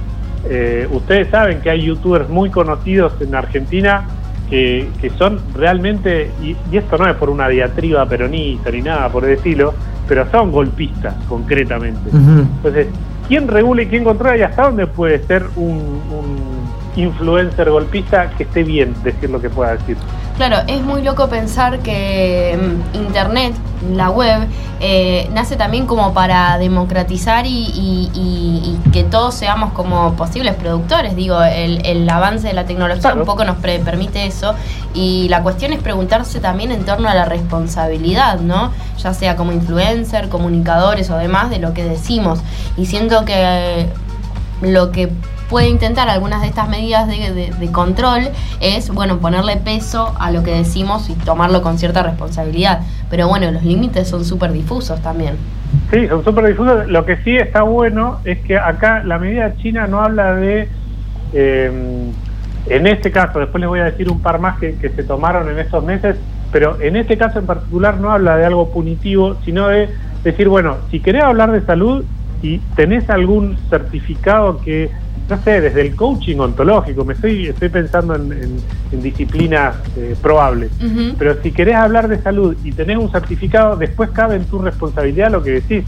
eh, 0.49 0.89
ustedes 0.91 1.29
saben 1.29 1.61
que 1.61 1.71
hay 1.71 1.83
youtubers 1.83 2.29
muy 2.29 2.51
conocidos 2.51 3.13
en 3.21 3.35
Argentina 3.35 4.07
que, 4.49 5.11
son 5.19 5.41
realmente, 5.55 6.31
y, 6.43 6.57
esto 6.77 6.99
no 6.99 7.09
es 7.09 7.17
por 7.17 7.31
una 7.31 7.49
diatriba 7.49 8.07
peronista 8.07 8.71
ni 8.71 8.81
nada 8.81 9.09
por 9.09 9.25
decirlo, 9.25 9.75
pero 10.09 10.31
son 10.31 10.53
golpistas 10.53 11.15
concretamente. 11.29 12.11
Entonces, 12.11 12.87
¿quién 13.27 13.49
regula 13.49 13.83
y 13.83 13.87
quién 13.87 14.05
controla 14.05 14.37
y 14.37 14.43
hasta 14.43 14.63
dónde 14.63 14.87
puede 14.87 15.19
ser 15.25 15.47
un, 15.57 16.01
un 16.13 16.37
influencer 16.95 17.71
golpista 17.71 18.31
que 18.31 18.45
esté 18.45 18.63
bien 18.63 18.95
decir 19.03 19.31
lo 19.31 19.41
que 19.41 19.51
pueda 19.51 19.73
decir? 19.77 19.97
Claro, 20.37 20.59
es 20.67 20.83
muy 20.83 21.01
loco 21.01 21.29
pensar 21.29 21.79
que 21.79 22.59
mm, 22.61 22.97
Internet, 22.97 23.55
la 23.95 24.11
web, 24.11 24.47
eh, 24.81 25.31
nace 25.33 25.57
también 25.57 25.87
como 25.87 26.13
para 26.13 26.59
democratizar 26.59 27.47
y, 27.47 28.79
que 28.93 29.03
todos 29.05 29.35
seamos 29.35 29.73
como 29.73 30.15
posibles 30.15 30.55
productores. 30.55 31.17
Digo, 31.17 31.43
el, 31.43 32.09
avance 32.09 32.49
de 32.49 32.55
la 32.55 32.65
tecnología 32.67 33.15
un 33.15 33.25
poco 33.25 33.45
nos 33.45 33.57
permite 33.57 34.27
eso. 34.27 34.55
Y 34.93 35.29
la 35.29 35.43
cuestión 35.43 35.73
es 35.73 35.81
preguntarse 35.81 36.41
también 36.41 36.71
en 36.71 36.85
torno 36.85 37.09
a 37.09 37.15
la 37.15 37.25
responsabilidad, 37.25 38.41
¿no? 38.41 38.73
Ya 39.03 39.15
sea 39.15 39.37
como 39.37 39.53
influencer, 39.53 40.29
comunicadores 40.29 41.11
o 41.11 41.17
demás, 41.17 41.49
de 41.49 41.59
lo 41.59 41.73
que 41.73 41.85
decimos. 41.85 42.41
Y 42.77 42.87
siento 42.87 43.25
que 43.25 43.89
lo 44.63 44.93
que 44.93 45.11
puede 45.49 45.69
intentar 45.69 46.09
algunas 46.09 46.43
de 46.43 46.49
estas 46.49 46.69
medidas 46.69 47.07
de, 47.09 47.71
control 47.73 48.29
es, 48.61 48.91
bueno, 48.91 49.19
ponerle 49.19 49.57
peso 49.57 50.15
a 50.19 50.31
lo 50.31 50.43
que 50.43 50.53
decimos 50.53 51.11
y 51.11 51.15
tomarlo 51.15 51.63
con 51.63 51.79
cierta 51.79 52.03
responsabilidad. 52.03 52.81
Pero 53.11 53.29
bueno, 53.29 53.51
los 53.51 53.63
límites 53.63 54.09
son 54.09 54.25
súper 54.25 54.53
difusos 54.53 55.01
también. 55.03 55.37
Sí, 55.91 56.07
son 56.09 56.25
súper 56.25 56.47
difusos. 56.47 56.89
Lo 56.89 57.05
que 57.05 57.17
sí 57.19 57.37
está 57.37 57.63
bueno 57.63 58.21
es 58.25 58.39
que 58.39 58.57
acá 58.57 59.03
la 59.05 59.19
medida 59.19 59.57
china 59.57 59.87
no 59.87 60.01
habla 60.01 60.35
de... 60.35 60.69
Eh, 61.33 62.11
en 62.69 62.87
este 62.89 63.13
caso, 63.13 63.39
después 63.39 63.61
les 63.61 63.69
voy 63.69 63.79
a 63.79 63.85
decir 63.85 64.11
un 64.11 64.21
par 64.21 64.41
más 64.41 64.59
que, 64.59 64.75
que 64.77 64.89
se 64.89 65.05
tomaron 65.05 65.49
en 65.49 65.59
estos 65.61 65.85
meses, 65.85 66.17
pero 66.51 66.81
en 66.81 66.97
este 66.97 67.17
caso 67.17 67.39
en 67.39 67.47
particular 67.47 67.99
no 67.99 68.11
habla 68.11 68.37
de 68.37 68.45
algo 68.45 68.73
punitivo, 68.73 69.37
sino 69.45 69.69
de 69.69 69.89
decir, 70.25 70.49
bueno, 70.49 70.77
si 70.91 70.99
querés 70.99 71.23
hablar 71.23 71.53
de 71.53 71.61
salud 71.61 72.05
y 72.43 72.59
tenés 72.75 73.09
algún 73.09 73.57
certificado 73.71 74.61
que 74.61 74.91
no 75.29 75.43
sé, 75.43 75.61
desde 75.61 75.81
el 75.81 75.97
coaching 75.97 76.39
ontológico, 76.39 77.05
me 77.05 77.15
estoy, 77.15 77.49
estoy 77.49 77.69
pensando 77.69 78.15
en, 78.15 78.61
disciplinas 79.03 79.77
eh, 79.97 80.17
probables, 80.23 80.71
pero 81.19 81.41
si 81.43 81.53
querés 81.53 81.75
hablar 81.75 82.09
de 82.09 82.21
salud 82.23 82.57
y 82.65 82.73
tenés 82.73 82.97
un 82.97 83.11
certificado, 83.11 83.77
después 83.77 84.11
cabe 84.11 84.37
en 84.37 84.45
tu 84.45 84.59
responsabilidad 84.59 85.31
lo 85.31 85.43
que 85.43 85.51
decís. 85.51 85.85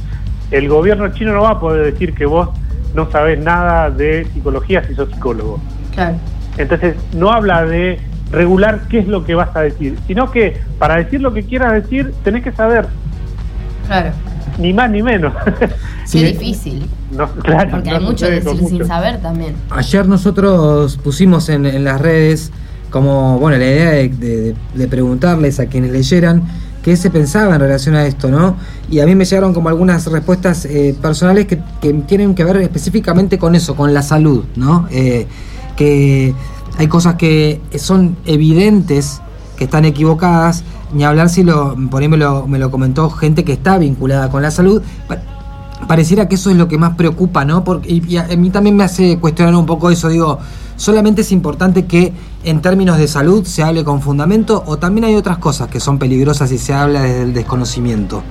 El 0.50 0.68
gobierno 0.68 1.08
chino 1.12 1.32
no 1.32 1.42
va 1.42 1.50
a 1.50 1.60
poder 1.60 1.92
decir 1.92 2.14
que 2.14 2.26
vos 2.26 2.48
no 2.94 3.10
sabés 3.10 3.38
nada 3.38 3.90
de 3.90 4.26
psicología 4.32 4.82
si 4.84 4.94
sos 4.94 5.10
psicólogo. 5.10 5.60
Claro. 5.94 6.16
Entonces, 6.56 6.96
no 7.14 7.30
habla 7.30 7.64
de 7.64 8.00
regular 8.30 8.82
qué 8.88 8.98
es 8.98 9.08
lo 9.08 9.24
que 9.24 9.34
vas 9.34 9.54
a 9.54 9.60
decir, 9.60 9.98
sino 10.06 10.30
que 10.30 10.60
para 10.78 10.96
decir 10.96 11.20
lo 11.20 11.32
que 11.32 11.44
quieras 11.44 11.72
decir, 11.72 12.12
tenés 12.24 12.42
que 12.42 12.52
saber. 12.52 12.86
Claro. 13.86 14.10
Ni 14.58 14.72
más 14.72 14.90
ni 14.90 15.02
menos. 15.02 15.32
Sí, 16.04 16.24
es 16.24 16.38
difícil. 16.38 16.88
claro, 17.42 17.70
porque 17.70 17.90
hay 17.90 18.00
mucho 18.00 18.26
decir 18.30 18.58
sin 18.66 18.86
saber 18.86 19.20
también. 19.20 19.54
Ayer 19.68 20.08
nosotros 20.08 20.96
pusimos 20.96 21.50
en, 21.50 21.84
las 21.84 22.00
redes 22.00 22.50
como, 22.90 23.38
bueno, 23.38 23.58
la 23.58 23.64
idea 23.66 23.90
de, 23.90 24.54
preguntarles 24.88 25.60
a 25.60 25.66
quienes 25.66 25.90
leyeran 25.90 26.42
qué 26.82 26.96
se 26.96 27.10
pensaba 27.10 27.54
en 27.56 27.60
relación 27.60 27.94
a 27.94 28.06
esto, 28.06 28.30
¿no? 28.30 28.56
Y 28.90 29.00
a 29.00 29.06
mí 29.06 29.14
me 29.14 29.26
llegaron 29.26 29.52
como 29.52 29.68
algunas 29.68 30.06
respuestas 30.06 30.64
eh, 30.64 30.96
personales 31.00 31.46
que, 31.46 31.56
tienen 32.06 32.34
que 32.34 32.44
ver 32.44 32.56
específicamente 32.56 33.38
con 33.38 33.54
eso, 33.54 33.76
con 33.76 33.92
la 33.92 34.00
salud, 34.00 34.44
¿no? 34.56 34.88
Eh, 34.90 35.26
que 35.76 36.34
hay 36.78 36.86
cosas 36.86 37.16
que 37.16 37.60
son 37.76 38.16
evidentes 38.24 39.20
que 39.58 39.64
están 39.64 39.84
equivocadas, 39.84 40.62
ni 40.92 41.04
hablar 41.04 41.28
si 41.28 41.42
lo, 41.42 41.76
por 41.90 42.00
ahí 42.00 42.08
me 42.08 42.16
lo, 42.16 42.46
me 42.46 42.58
lo 42.58 42.70
comentó 42.70 43.10
gente 43.10 43.44
que 43.44 43.52
está 43.52 43.76
vinculada 43.76 44.30
con 44.30 44.40
la 44.40 44.50
salud, 44.50 44.80
pareciera 45.86 46.28
que 46.28 46.36
eso 46.36 46.50
es 46.50 46.56
lo 46.56 46.68
que 46.68 46.78
más 46.78 46.94
preocupa, 46.96 47.44
¿no? 47.44 47.64
Porque, 47.64 47.90
y, 47.90 48.16
a, 48.16 48.24
mí 48.36 48.50
también 48.50 48.76
me 48.76 48.84
hace 48.84 49.18
cuestionar 49.18 49.54
un 49.54 49.66
poco 49.66 49.90
eso, 49.90 50.08
digo, 50.08 50.38
¿solamente 50.76 51.22
es 51.22 51.32
importante 51.32 51.86
que 51.86 52.12
en 52.44 52.62
términos 52.62 52.98
de 52.98 53.08
salud 53.08 53.44
se 53.44 53.62
hable 53.62 53.84
con 53.84 54.00
fundamento 54.00 54.62
o 54.66 54.78
también 54.78 55.04
hay 55.04 55.16
otras 55.16 55.38
cosas 55.38 55.68
que 55.68 55.80
son 55.80 55.98
peligrosas 55.98 56.52
y 56.52 56.58
se 56.58 56.72
habla 56.72 57.02
desde 57.02 57.22
el 57.22 57.34
desconocimiento? 57.34 58.22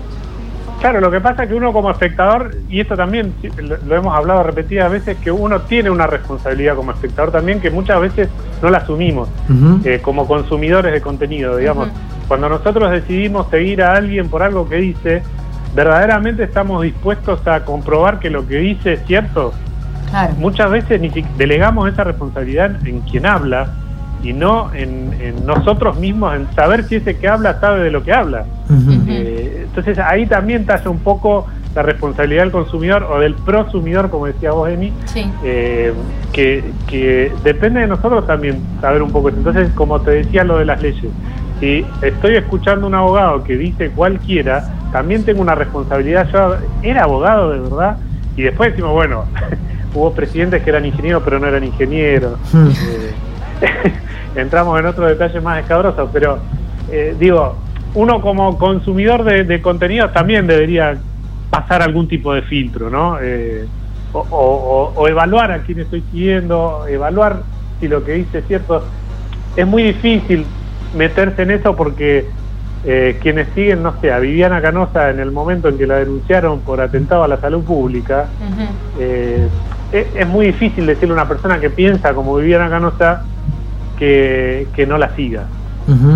Claro, 0.80 1.02
lo 1.02 1.10
que 1.10 1.20
pasa 1.20 1.44
es 1.44 1.50
que 1.50 1.56
uno 1.56 1.74
como 1.74 1.90
espectador, 1.90 2.56
y 2.70 2.80
esto 2.80 2.96
también 2.96 3.34
lo 3.88 3.96
hemos 3.96 4.16
hablado 4.16 4.44
repetidas 4.44 4.92
veces, 4.92 5.18
que 5.18 5.32
uno 5.32 5.62
tiene 5.62 5.90
una 5.90 6.06
responsabilidad 6.06 6.76
como 6.76 6.92
espectador 6.92 7.32
también 7.32 7.60
que 7.60 7.72
muchas 7.72 8.00
veces 8.00 8.30
no 8.62 8.70
la 8.70 8.80
asumimos 8.80 9.28
eh, 9.84 10.00
como 10.02 10.28
consumidores 10.28 10.94
de 10.94 11.02
contenido, 11.02 11.58
digamos. 11.58 11.90
Cuando 12.28 12.48
nosotros 12.48 12.92
decidimos 12.92 13.50
seguir 13.50 13.82
a 13.82 13.94
alguien 13.94 14.30
por 14.30 14.44
algo 14.44 14.70
que 14.70 14.76
dice, 14.76 15.24
verdaderamente 15.76 16.44
estamos 16.44 16.84
dispuestos 16.84 17.46
a 17.48 17.66
comprobar 17.66 18.20
que 18.20 18.30
lo 18.30 18.48
que 18.48 18.58
dice 18.58 18.94
es 18.94 19.06
cierto. 19.06 19.54
Muchas 20.38 20.70
veces 20.72 21.02
ni 21.02 21.10
delegamos 21.38 21.92
esa 21.92 22.04
responsabilidad 22.04 22.86
en 22.86 23.02
quien 23.02 23.26
habla 23.26 23.72
y 24.24 24.34
no 24.34 24.74
en, 24.74 25.46
nosotros 25.46 26.00
mismos, 26.00 26.36
en 26.36 26.48
saber 26.54 26.84
si 26.86 26.96
ese 26.96 27.18
que 27.18 27.28
habla 27.28 27.60
sabe 27.60 27.84
de 27.84 27.92
lo 27.92 28.04
que 28.04 28.14
habla. 28.14 28.46
Entonces 29.80 30.04
ahí 30.04 30.26
también 30.26 30.66
talla 30.66 30.90
un 30.90 31.00
poco 31.00 31.48
la 31.76 31.84
responsabilidad 31.84 32.44
del 32.44 32.52
consumidor 32.52 33.04
o 33.04 33.20
del 33.20 33.36
prosumidor, 33.36 34.10
como 34.10 34.26
decía 34.26 34.52
vos, 34.52 34.70
Emi, 34.70 34.92
eh, 35.44 35.94
que, 36.34 36.64
que 36.88 37.32
depende 37.44 37.82
de 37.82 37.88
nosotros 37.88 38.26
también 38.26 38.62
saber 38.82 39.04
un 39.04 39.12
poco 39.12 39.30
eso. 39.30 39.38
Entonces, 39.38 39.70
como 39.76 40.02
te 40.02 40.12
decía 40.12 40.44
lo 40.44 40.58
de 40.58 40.66
las 40.66 40.82
leyes, 40.82 41.06
si 41.60 41.86
estoy 42.02 42.36
escuchando 42.36 42.86
a 42.86 42.90
un 42.90 42.96
abogado 42.96 43.44
que 43.44 43.56
dice 43.56 43.92
cualquiera, 43.92 44.68
también 44.92 45.24
tengo 45.24 45.42
una 45.42 45.54
responsabilidad. 45.54 46.28
Yo 46.32 46.56
era 46.82 47.04
abogado 47.04 47.52
de 47.52 47.60
verdad 47.60 47.98
y 48.36 48.42
después 48.44 48.72
decimos, 48.72 48.94
bueno, 48.94 49.26
hubo 49.94 50.14
presidentes 50.14 50.64
que 50.64 50.72
eran 50.72 50.86
ingenieros 50.86 51.22
pero 51.24 51.38
no 51.38 51.48
eran 51.48 51.64
ingenieros. 51.64 52.40
Hmm. 52.52 52.70
Eh, 52.70 53.92
entramos 54.36 54.80
en 54.80 54.86
otro 54.88 55.06
detalle 55.06 55.42
más 55.42 55.60
escabroso, 55.60 56.10
pero 56.12 56.40
eh, 56.92 57.16
digo, 57.20 57.56
uno 57.98 58.22
como 58.22 58.60
consumidor 58.60 59.24
de, 59.24 59.62
contenidos 59.62 60.14
también 60.14 60.46
debería 60.46 60.96
pasar 61.50 61.82
algún 61.82 62.08
tipo 62.08 62.32
de 62.32 62.44
filtro, 62.44 62.92
¿no? 62.92 63.18
Eh, 63.20 63.66
o, 64.14 64.94
o, 64.96 65.08
evaluar 65.08 65.52
a 65.52 65.64
quién 65.64 65.80
estoy 65.80 66.04
siguiendo, 66.12 66.86
evaluar 66.88 67.42
si 67.80 67.88
lo 67.88 68.04
que 68.04 68.14
dice 68.14 68.40
es 68.40 68.48
cierto. 68.48 68.84
Es 69.56 69.66
muy 69.66 69.82
difícil 69.82 70.46
meterse 70.96 71.42
en 71.42 71.52
eso 71.52 71.76
porque 71.76 72.28
eh, 72.86 73.18
quienes 73.20 73.48
siguen, 73.56 73.82
no 73.82 74.00
sé, 74.00 74.12
a 74.12 74.20
Viviana 74.20 74.62
Canosa 74.62 75.10
en 75.10 75.20
el 75.20 75.32
momento 75.32 75.68
en 75.68 75.80
que 75.80 75.88
la 75.88 75.96
denunciaron 75.96 76.60
por 76.60 76.80
atentado 76.80 77.24
a 77.24 77.28
la 77.28 77.42
salud 77.42 77.64
pública, 77.64 78.28
eh, 79.00 79.48
es, 79.92 80.28
muy 80.28 80.48
difícil 80.48 80.86
decirle 80.86 81.14
a 81.14 81.14
una 81.16 81.28
persona 81.28 81.60
que 81.60 81.72
piensa 81.72 82.14
como 82.14 82.36
Viviana 82.36 82.70
Canosa 82.70 83.24
que, 83.98 84.68
que 84.76 84.86
no 84.86 85.00
la 85.00 85.16
siga 85.16 85.46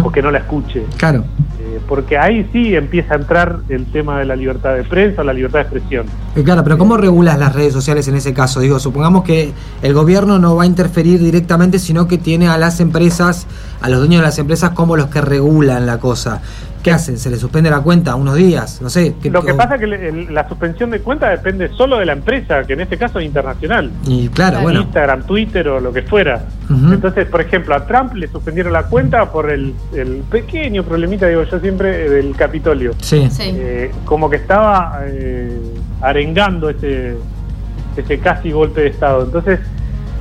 o 0.04 0.12
que 0.12 0.22
no 0.22 0.30
la 0.30 0.40
escuche. 0.40 0.86
Claro. 0.98 1.24
Eh, 1.72 1.80
porque 1.88 2.18
ahí 2.18 2.50
sí 2.52 2.76
empieza 2.76 3.14
a 3.14 3.18
entrar 3.18 3.60
el 3.70 3.86
tema 3.86 4.20
de 4.20 4.26
la 4.26 4.36
libertad 4.36 4.76
de 4.76 4.84
prensa, 4.84 5.24
la 5.24 5.32
libertad 5.32 5.60
de 5.60 5.64
expresión. 5.64 6.06
claro, 6.44 6.66
pero 6.66 6.78
¿cómo 6.78 6.98
regulas 6.98 7.40
las 7.40 7.56
redes 7.56 7.72
sociales 7.72 8.10
en 8.10 8.16
ese 8.16 8.34
caso? 8.34 8.60
Digo, 8.60 8.78
supongamos 8.78 9.24
que 9.24 9.54
el 9.82 9.94
gobierno 9.94 10.38
no 10.38 10.58
va 10.58 10.64
a 10.64 10.66
interferir 10.66 11.22
directamente, 11.22 11.80
sino 11.80 12.10
que 12.10 12.18
tiene 12.18 12.50
a 12.50 12.58
las 12.58 12.82
empresas, 12.82 13.48
a 13.82 13.88
los 13.88 14.00
dueños 14.00 14.20
de 14.20 14.26
las 14.26 14.38
empresas 14.38 14.72
como 14.72 14.98
los 14.98 15.08
que 15.08 15.22
regulan 15.22 15.86
la 15.86 15.98
cosa. 15.98 16.42
¿Qué 16.84 16.92
hacen? 16.92 17.18
¿Se 17.18 17.30
le 17.30 17.38
suspende 17.38 17.70
la 17.70 17.82
cuenta 17.82 18.16
unos 18.16 18.36
días? 18.36 18.82
No 18.82 18.90
sé. 18.90 19.16
Lo 19.24 19.44
que 19.44 19.54
pasa 19.54 19.76
es 19.76 19.82
que 19.82 20.28
la 20.30 20.48
suspensión 20.48 20.92
de 20.92 21.00
cuenta 21.00 21.30
depende 21.30 21.70
solo 21.70 21.98
de 21.98 22.06
la 22.06 22.14
empresa, 22.14 22.64
que 22.64 22.74
en 22.74 22.82
este 22.82 22.98
caso 22.98 23.20
es 23.20 23.26
internacional. 23.26 23.92
Y 24.06 24.30
claro, 24.30 24.62
bueno. 24.62 24.82
Instagram, 24.82 25.24
Twitter 25.24 25.68
o 25.68 25.80
lo 25.80 25.94
que 25.94 26.02
fuera. 26.04 26.46
Entonces, 26.70 27.28
por 27.28 27.42
ejemplo, 27.42 27.76
a 27.76 27.86
Trump 27.86 28.14
le 28.14 28.28
suspendieron 28.28 28.72
la 28.72 28.84
cuenta 28.84 29.32
por 29.32 29.52
el, 29.52 29.74
pequeño 30.30 30.84
problemita, 30.84 31.28
digo 31.28 31.44
yo 31.44 31.60
siempre, 31.60 32.10
del 32.10 32.36
Capitolio. 32.36 32.94
Sí. 33.02 33.28
Eh, 33.40 33.92
como 34.06 34.30
que 34.30 34.38
estaba 34.38 35.02
eh, 35.06 35.60
arengando 36.02 36.70
ese, 36.70 37.16
ese 37.98 38.20
casi 38.20 38.52
golpe 38.52 38.82
de 38.82 38.88
Estado. 38.88 39.26
Entonces, 39.26 39.60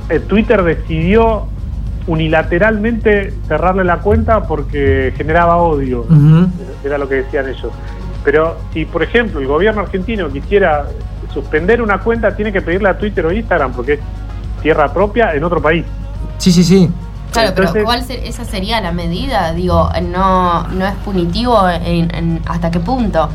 eh, 0.09 0.19
Twitter 0.19 0.61
decidió 0.63 1.47
unilateralmente 2.11 3.33
cerrarle 3.47 3.85
la 3.85 3.99
cuenta 3.99 4.43
porque 4.45 5.13
generaba 5.15 5.55
odio, 5.57 6.05
era 6.83 6.97
lo 6.97 7.07
que 7.07 7.15
decían 7.15 7.47
ellos. 7.47 7.71
Pero 8.25 8.57
si, 8.73 8.83
por 8.83 9.01
ejemplo, 9.01 9.39
el 9.39 9.47
gobierno 9.47 9.81
argentino 9.81 10.29
quisiera 10.29 10.87
suspender 11.33 11.81
una 11.81 11.99
cuenta, 11.99 12.35
tiene 12.35 12.51
que 12.51 12.61
pedirle 12.61 12.89
a 12.89 12.97
Twitter 12.97 13.25
o 13.25 13.31
Instagram 13.31 13.71
porque 13.71 13.93
es 13.93 13.99
tierra 14.61 14.91
propia 14.93 15.33
en 15.33 15.43
otro 15.45 15.61
país. 15.61 15.85
Sí, 16.37 16.51
sí, 16.51 16.65
sí. 16.65 16.89
Claro, 17.31 17.53
pero 17.55 17.85
¿cuál 17.85 18.03
esa 18.09 18.43
sería 18.43 18.81
la 18.81 18.91
medida? 18.91 19.53
Digo, 19.53 19.89
no, 20.03 20.67
no 20.67 20.85
es 20.85 20.95
punitivo 21.05 21.57
en, 21.69 22.41
hasta 22.45 22.69
qué 22.69 22.81
punto. 22.81 23.29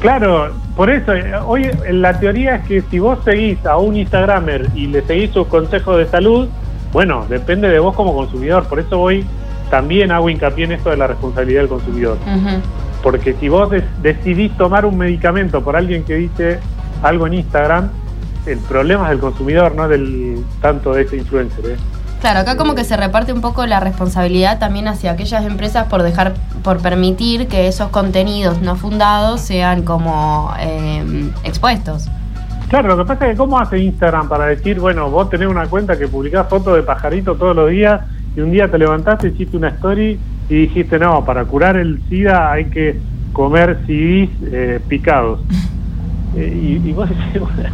Claro, 0.00 0.52
por 0.74 0.90
eso, 0.90 1.14
eh, 1.14 1.32
hoy 1.46 1.70
la 1.90 2.18
teoría 2.18 2.56
es 2.56 2.66
que 2.66 2.82
si 2.90 2.98
vos 2.98 3.20
seguís 3.24 3.64
a 3.64 3.76
un 3.76 3.96
Instagramer 3.96 4.68
y 4.74 4.88
le 4.88 5.02
seguís 5.02 5.30
sus 5.30 5.46
consejos 5.46 5.96
de 5.98 6.06
salud, 6.08 6.48
bueno, 6.96 7.26
depende 7.28 7.68
de 7.68 7.78
vos 7.78 7.94
como 7.94 8.14
consumidor. 8.14 8.64
Por 8.68 8.80
eso 8.80 8.98
hoy 8.98 9.22
también 9.70 10.10
hago 10.12 10.30
hincapié 10.30 10.64
en 10.64 10.72
esto 10.72 10.88
de 10.88 10.96
la 10.96 11.06
responsabilidad 11.06 11.60
del 11.60 11.68
consumidor. 11.68 12.16
Porque 13.02 13.34
si 13.34 13.50
vos 13.50 13.70
decidís 14.00 14.56
tomar 14.56 14.86
un 14.86 14.96
medicamento 14.96 15.62
por 15.62 15.76
alguien 15.76 16.04
que 16.04 16.14
dice 16.14 16.58
algo 17.02 17.26
en 17.26 17.34
Instagram, 17.34 17.90
el 18.46 18.58
problema 18.60 19.04
es 19.04 19.10
del 19.10 19.18
consumidor, 19.18 19.74
no 19.74 19.86
del 19.88 20.42
tanto 20.62 20.94
de 20.94 21.02
ese 21.02 21.18
influencer. 21.18 21.66
¿eh? 21.66 21.76
Claro, 22.22 22.40
acá 22.40 22.56
como 22.56 22.74
que 22.74 22.84
se 22.84 22.96
reparte 22.96 23.34
un 23.34 23.42
poco 23.42 23.66
la 23.66 23.78
responsabilidad 23.78 24.58
también 24.58 24.88
hacia 24.88 25.10
aquellas 25.10 25.44
empresas 25.44 25.88
por 25.88 26.02
dejar, 26.02 26.32
por 26.62 26.78
permitir 26.78 27.46
que 27.46 27.68
esos 27.68 27.90
contenidos 27.90 28.62
no 28.62 28.74
fundados 28.74 29.42
sean 29.42 29.82
como 29.82 30.50
eh, 30.58 31.30
expuestos. 31.44 32.08
Claro, 32.68 32.88
lo 32.88 32.96
que 32.96 33.04
pasa 33.04 33.26
es 33.26 33.32
que 33.32 33.36
cómo 33.36 33.58
hace 33.58 33.78
Instagram 33.78 34.28
para 34.28 34.46
decir, 34.46 34.80
bueno, 34.80 35.08
vos 35.08 35.30
tenés 35.30 35.48
una 35.48 35.66
cuenta 35.66 35.96
que 35.96 36.08
publicás 36.08 36.48
fotos 36.48 36.74
de 36.76 36.82
pajarito 36.82 37.36
todos 37.36 37.54
los 37.54 37.70
días 37.70 38.00
y 38.36 38.40
un 38.40 38.50
día 38.50 38.68
te 38.68 38.78
levantaste, 38.78 39.28
hiciste 39.28 39.56
una 39.56 39.68
story 39.68 40.18
y 40.48 40.54
dijiste, 40.54 40.98
no, 40.98 41.24
para 41.24 41.44
curar 41.44 41.76
el 41.76 42.00
SIDA 42.08 42.52
hay 42.52 42.66
que 42.66 42.98
comer 43.32 43.78
CDs 43.86 44.30
eh, 44.52 44.80
picados. 44.88 45.40
Eh, 46.34 46.80
y, 46.84 46.88
y, 46.90 46.92
vos 46.92 47.08
decís, 47.08 47.40
bueno, 47.40 47.70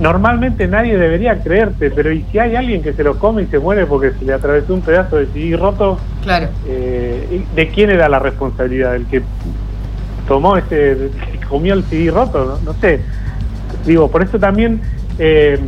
normalmente 0.00 0.66
nadie 0.66 0.96
debería 0.96 1.42
creerte, 1.42 1.90
pero 1.90 2.10
¿y 2.10 2.24
si 2.32 2.38
hay 2.38 2.56
alguien 2.56 2.82
que 2.82 2.94
se 2.94 3.04
lo 3.04 3.18
come 3.18 3.42
y 3.42 3.46
se 3.48 3.58
muere 3.58 3.84
porque 3.84 4.12
se 4.12 4.24
le 4.24 4.32
atravesó 4.32 4.72
un 4.72 4.80
pedazo 4.80 5.16
de 5.16 5.26
CD 5.26 5.58
roto? 5.58 5.98
Claro. 6.22 6.48
Eh, 6.66 7.44
¿De 7.54 7.68
quién 7.68 7.90
era 7.90 8.08
la 8.08 8.18
responsabilidad? 8.18 8.96
¿El 8.96 9.04
que 9.06 9.20
tomó 10.26 10.56
ese, 10.56 11.10
que 11.32 11.46
comió 11.46 11.74
el 11.74 11.84
CD 11.84 12.10
roto? 12.10 12.58
No, 12.64 12.72
no 12.72 12.78
sé. 12.80 13.00
Digo, 13.86 14.10
por 14.10 14.22
eso 14.22 14.38
también, 14.38 14.80
eh, 15.18 15.58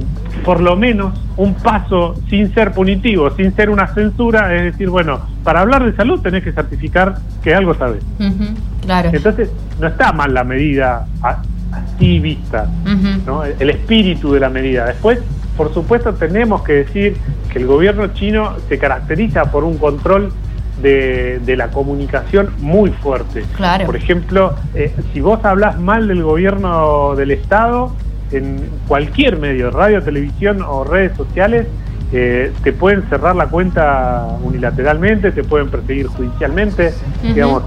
por 0.44 0.60
lo 0.60 0.76
menos, 0.76 1.14
un 1.36 1.54
paso 1.54 2.14
sin 2.28 2.52
ser 2.54 2.72
punitivo, 2.72 3.30
sin 3.30 3.54
ser 3.54 3.70
una 3.70 3.88
censura, 3.88 4.54
es 4.54 4.72
decir, 4.72 4.88
bueno, 4.88 5.20
para 5.42 5.60
hablar 5.60 5.84
de 5.84 5.94
salud 5.96 6.20
tenés 6.20 6.44
que 6.44 6.52
certificar 6.52 7.16
que 7.42 7.54
algo 7.54 7.74
sabes. 7.74 8.02
Uh 8.18 8.24
-huh, 8.24 8.54
claro. 8.82 9.10
Entonces, 9.12 9.50
no 9.80 9.88
está 9.88 10.12
mal 10.12 10.32
la 10.32 10.44
medida 10.44 11.06
así 11.22 12.20
vista, 12.20 12.68
uh 12.84 12.88
-huh. 12.88 13.24
¿no? 13.26 13.44
el 13.44 13.70
espíritu 13.70 14.32
de 14.32 14.40
la 14.40 14.48
medida. 14.48 14.86
Después, 14.86 15.18
por 15.56 15.72
supuesto, 15.72 16.14
tenemos 16.14 16.62
que 16.62 16.72
decir 16.84 17.16
que 17.52 17.58
el 17.58 17.66
gobierno 17.66 18.08
chino 18.08 18.54
se 18.68 18.78
caracteriza 18.78 19.50
por 19.50 19.64
un 19.64 19.78
control 19.78 20.32
de, 20.80 21.40
de 21.44 21.56
la 21.56 21.68
comunicación 21.68 22.50
muy 22.58 22.90
fuerte. 22.90 23.44
Claro. 23.56 23.86
Por 23.86 23.96
ejemplo, 23.96 24.54
eh, 24.74 24.94
si 25.12 25.20
vos 25.20 25.44
hablas 25.44 25.78
mal 25.78 26.08
del 26.08 26.22
gobierno 26.22 27.14
del 27.14 27.30
Estado, 27.30 27.92
en 28.32 28.68
cualquier 28.88 29.38
medio, 29.38 29.70
radio, 29.70 30.02
televisión 30.02 30.62
o 30.62 30.84
redes 30.84 31.16
sociales, 31.16 31.66
eh, 32.12 32.52
te 32.62 32.72
pueden 32.72 33.02
cerrar 33.08 33.36
la 33.36 33.46
cuenta 33.46 34.26
unilateralmente, 34.42 35.32
te 35.32 35.44
pueden 35.44 35.68
perseguir 35.68 36.06
judicialmente, 36.06 36.88
uh 36.88 37.24
-huh. 37.24 37.34
digamos. 37.34 37.62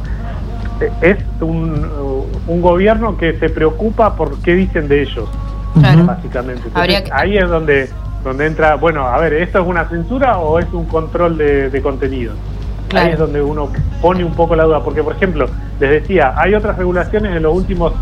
Es 1.01 1.17
un, 1.41 1.87
un, 2.45 2.61
gobierno 2.61 3.17
que 3.17 3.33
se 3.39 3.49
preocupa 3.49 4.15
por 4.15 4.39
qué 4.43 4.53
dicen 4.53 4.87
de 4.87 5.01
ellos, 5.01 5.27
claro. 5.73 6.05
básicamente. 6.05 6.67
Entonces, 6.67 7.01
que... 7.01 7.11
Ahí 7.11 7.35
es 7.35 7.49
donde, 7.49 7.89
donde 8.23 8.45
entra, 8.45 8.75
bueno, 8.75 9.07
a 9.07 9.17
ver, 9.17 9.33
¿esto 9.33 9.59
es 9.59 9.67
una 9.67 9.85
censura 9.89 10.37
o 10.37 10.59
es 10.59 10.71
un 10.71 10.85
control 10.85 11.35
de, 11.35 11.71
de 11.71 11.81
contenido? 11.81 12.33
Claro. 12.89 13.07
Ahí 13.07 13.13
es 13.13 13.19
donde 13.19 13.41
uno 13.41 13.69
pone 14.01 14.23
un 14.23 14.33
poco 14.33 14.55
la 14.55 14.63
duda, 14.63 14.83
porque 14.83 15.03
por 15.03 15.15
ejemplo, 15.15 15.47
les 15.79 15.89
decía, 15.89 16.33
hay 16.37 16.53
otras 16.53 16.77
regulaciones 16.77 17.35
en 17.35 17.43
los 17.43 17.55
últimos 17.55 17.93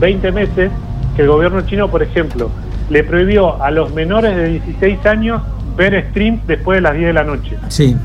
20 0.00 0.32
meses 0.32 0.70
que 1.16 1.22
el 1.22 1.28
gobierno 1.28 1.60
chino, 1.62 1.88
por 1.88 2.02
ejemplo, 2.02 2.50
le 2.90 3.04
prohibió 3.04 3.62
a 3.62 3.70
los 3.70 3.92
menores 3.94 4.36
de 4.36 4.48
16 4.48 5.06
años 5.06 5.42
ver 5.76 6.08
streams 6.10 6.46
después 6.46 6.78
de 6.78 6.82
las 6.82 6.94
10 6.94 7.06
de 7.06 7.12
la 7.12 7.24
noche. 7.24 7.56
Sí. 7.68 7.96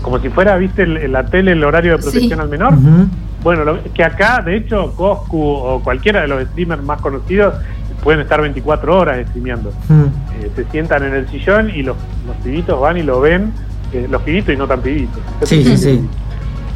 Como 0.00 0.18
si 0.18 0.28
fuera, 0.28 0.56
viste, 0.56 0.82
en 0.82 1.12
la 1.12 1.24
tele 1.26 1.52
el 1.52 1.62
horario 1.62 1.92
de 1.92 2.02
protección 2.02 2.38
sí. 2.38 2.40
al 2.40 2.48
menor. 2.48 2.74
Uh 2.74 2.76
-huh. 2.76 3.08
Bueno, 3.42 3.64
lo, 3.64 3.82
que 3.92 4.04
acá, 4.04 4.42
de 4.42 4.56
hecho, 4.56 4.92
Coscu 4.96 5.40
o 5.40 5.80
cualquiera 5.82 6.22
de 6.22 6.28
los 6.28 6.44
streamers 6.48 6.82
más 6.82 7.00
conocidos 7.00 7.54
pueden 8.02 8.20
estar 8.20 8.40
24 8.40 8.98
horas 8.98 9.26
streameando. 9.28 9.70
Uh 9.70 9.92
-huh. 9.92 10.06
eh, 10.40 10.50
se 10.56 10.64
sientan 10.66 11.04
en 11.04 11.14
el 11.14 11.28
sillón 11.28 11.70
y 11.70 11.82
los, 11.82 11.96
los 12.26 12.36
pibitos 12.42 12.80
van 12.80 12.96
y 12.96 13.02
lo 13.02 13.20
ven, 13.20 13.52
eh, 13.92 14.06
los 14.10 14.22
pibitos 14.22 14.54
y 14.54 14.56
no 14.56 14.66
tan 14.66 14.80
pibitos. 14.80 15.20
Sí, 15.42 15.64
sí, 15.64 15.76
sí. 15.76 16.08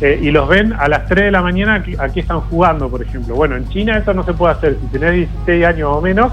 Eh, 0.01 0.21
y 0.23 0.31
los 0.31 0.47
ven 0.49 0.75
a 0.75 0.89
las 0.89 1.07
3 1.07 1.27
de 1.27 1.31
la 1.31 1.41
mañana 1.41 1.77
aquí, 1.77 1.95
aquí, 1.99 2.21
están 2.21 2.41
jugando, 2.41 2.89
por 2.89 3.03
ejemplo. 3.03 3.35
Bueno, 3.35 3.57
en 3.57 3.67
China 3.71 3.97
eso 3.97 4.13
no 4.13 4.25
se 4.25 4.35
puede 4.35 4.53
hacer. 4.53 4.77
Si 4.81 4.99
tenés 4.99 5.15
16 5.15 5.65
años 5.65 5.91
o 5.91 6.01
menos, 6.03 6.33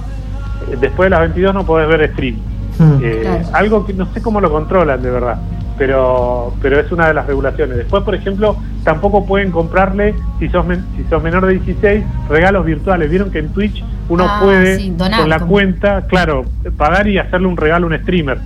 eh, 0.70 0.78
después 0.80 1.08
de 1.08 1.12
las 1.12 1.22
22 1.22 1.54
no 1.54 1.66
podés 1.66 1.88
ver 1.88 2.12
stream. 2.12 2.36
Mm. 2.78 3.00
Eh, 3.02 3.20
claro. 3.22 3.46
Algo 3.54 3.86
que 3.86 3.94
no 3.94 4.06
sé 4.14 4.22
cómo 4.22 4.42
lo 4.42 4.52
controlan 4.52 5.02
de 5.02 5.12
verdad, 5.12 5.38
pero 5.78 6.54
pero 6.62 6.80
es 6.80 6.92
una 6.92 7.08
de 7.08 7.14
las 7.14 7.26
regulaciones. 7.26 7.78
Después, 7.78 8.04
por 8.04 8.16
ejemplo, 8.16 8.58
tampoco 8.84 9.26
pueden 9.26 9.52
comprarle, 9.52 10.14
si 10.40 10.50
sos, 10.50 10.66
men 10.66 10.84
si 10.98 11.04
sos 11.10 11.24
menor 11.24 11.46
de 11.46 11.54
16, 11.60 12.04
regalos 12.30 12.66
virtuales. 12.66 13.10
Vieron 13.10 13.32
que 13.32 13.40
en 13.40 13.50
Twitch 13.54 13.82
uno 14.10 14.26
ah, 14.28 14.42
puede, 14.44 14.78
sí, 14.78 14.90
donar, 14.90 15.22
con 15.22 15.30
la 15.30 15.40
como... 15.40 15.52
cuenta, 15.52 16.06
claro, 16.08 16.44
pagar 16.76 17.08
y 17.08 17.18
hacerle 17.18 17.48
un 17.48 17.56
regalo 17.56 17.88
a 17.88 17.92
un 17.92 17.98
streamer. 18.00 18.40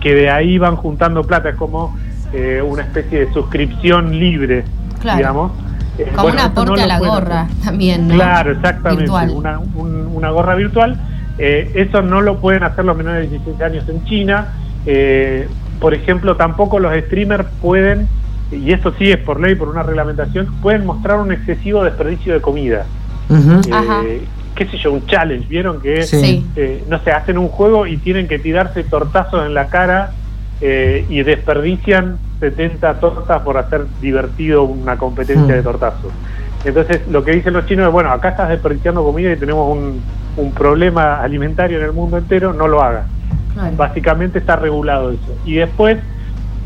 Que 0.00 0.14
de 0.14 0.30
ahí 0.30 0.58
van 0.58 0.76
juntando 0.76 1.22
plata. 1.24 1.50
Es 1.50 1.56
como 1.56 1.96
eh, 2.32 2.62
una 2.66 2.82
especie 2.82 3.26
de 3.26 3.32
suscripción 3.32 4.18
libre, 4.18 4.64
claro. 5.00 5.18
digamos. 5.18 5.52
Eh, 5.98 6.04
Como 6.14 6.22
bueno, 6.22 6.38
un 6.38 6.44
aporte 6.44 6.76
no 6.76 6.82
a 6.82 6.86
la 6.86 6.98
gorra 6.98 7.40
hacer. 7.42 7.56
también, 7.64 8.08
¿no? 8.08 8.14
Claro, 8.14 8.52
exactamente. 8.52 9.10
Una, 9.10 9.58
un, 9.58 10.10
una, 10.14 10.30
gorra 10.30 10.54
virtual. 10.54 10.98
Eh, 11.38 11.72
eso 11.74 12.02
no 12.02 12.20
lo 12.20 12.38
pueden 12.38 12.62
hacer 12.62 12.84
los 12.84 12.96
menores 12.96 13.30
de 13.30 13.38
16 13.38 13.60
años 13.62 13.88
en 13.88 14.04
China. 14.04 14.48
Eh, 14.86 15.48
por 15.80 15.94
ejemplo, 15.94 16.36
tampoco 16.36 16.78
los 16.78 16.92
streamers 17.04 17.46
pueden, 17.60 18.08
y 18.52 18.72
esto 18.72 18.94
sí 18.98 19.10
es 19.10 19.18
por 19.18 19.40
ley, 19.40 19.54
por 19.54 19.68
una 19.68 19.82
reglamentación, 19.82 20.46
pueden 20.60 20.86
mostrar 20.86 21.18
un 21.18 21.32
excesivo 21.32 21.84
desperdicio 21.84 22.34
de 22.34 22.40
comida. 22.40 22.84
Uh 23.28 23.34
-huh. 23.34 24.20
Qué 24.60 24.66
sé 24.66 24.76
yo, 24.76 24.92
un 24.92 25.06
challenge. 25.06 25.48
Vieron 25.48 25.80
que, 25.80 26.02
sí. 26.02 26.44
no 26.86 27.02
sé, 27.02 27.12
hacen 27.12 27.38
un 27.38 27.48
juego 27.48 27.86
y 27.86 27.96
tienen 27.96 28.28
que 28.28 28.38
tirarse 28.38 28.84
tortazos 28.84 29.46
en 29.46 29.54
la 29.54 29.68
cara 29.68 30.12
eh, 30.60 31.06
y 31.08 31.22
desperdician 31.22 32.18
70 32.40 33.00
tortas 33.00 33.40
por 33.40 33.56
hacer 33.56 33.86
divertido 34.02 34.64
una 34.64 34.98
competencia 34.98 35.54
mm. 35.54 35.56
de 35.56 35.62
tortazos. 35.62 36.12
Entonces, 36.66 37.00
lo 37.08 37.24
que 37.24 37.32
dicen 37.32 37.54
los 37.54 37.64
chinos 37.64 37.86
es, 37.86 37.92
bueno, 37.92 38.12
acá 38.12 38.28
estás 38.28 38.50
desperdiciando 38.50 39.02
comida 39.02 39.32
y 39.32 39.36
tenemos 39.36 39.74
un, 39.74 40.02
un 40.36 40.52
problema 40.52 41.22
alimentario 41.22 41.78
en 41.78 41.84
el 41.86 41.92
mundo 41.94 42.18
entero, 42.18 42.52
no 42.52 42.68
lo 42.68 42.82
hagas. 42.82 43.06
Claro. 43.54 43.74
Básicamente 43.78 44.40
está 44.40 44.56
regulado 44.56 45.12
eso. 45.12 45.38
Y 45.46 45.54
después, 45.54 45.96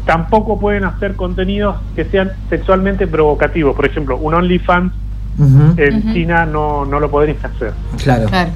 tampoco 0.05 0.59
pueden 0.59 0.83
hacer 0.83 1.15
contenidos 1.15 1.77
que 1.95 2.07
sean 2.07 2.33
sexualmente 2.51 3.07
provocativos. 3.07 3.77
Por 3.77 3.87
ejemplo, 3.87 4.17
un 4.17 4.35
OnlyFans 4.35 4.93
uh 5.39 5.43
-huh. 5.43 5.79
en 5.79 5.95
uh 5.95 6.01
-huh. 6.01 6.13
China 6.13 6.47
no, 6.47 6.85
no 6.85 7.01
lo 7.01 7.11
podrían 7.11 7.39
hacer. 7.43 7.73
Claro. 8.03 8.27
claro. 8.29 8.51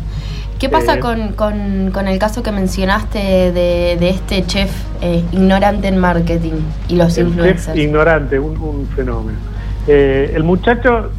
¿Qué 0.59 0.69
pasa 0.69 0.95
eh, 0.95 1.01
con, 1.01 1.33
con, 1.33 1.91
con, 1.93 2.09
el 2.09 2.19
caso 2.19 2.43
que 2.43 2.51
mencionaste 2.51 3.19
de, 3.19 3.97
de 3.99 4.11
este 4.11 4.45
chef 4.45 4.71
eh, 5.01 5.23
ignorante 5.33 5.87
en 5.87 5.99
marketing 5.99 6.55
y 6.88 6.97
los 6.97 7.17
el 7.17 7.29
influencers? 7.29 7.67
Chef 7.67 7.77
ignorante, 7.77 8.38
un, 8.41 8.57
un 8.59 8.87
fenómeno. 8.88 9.38
Eh, 9.87 10.33
el 10.35 10.43
muchacho, 10.43 11.11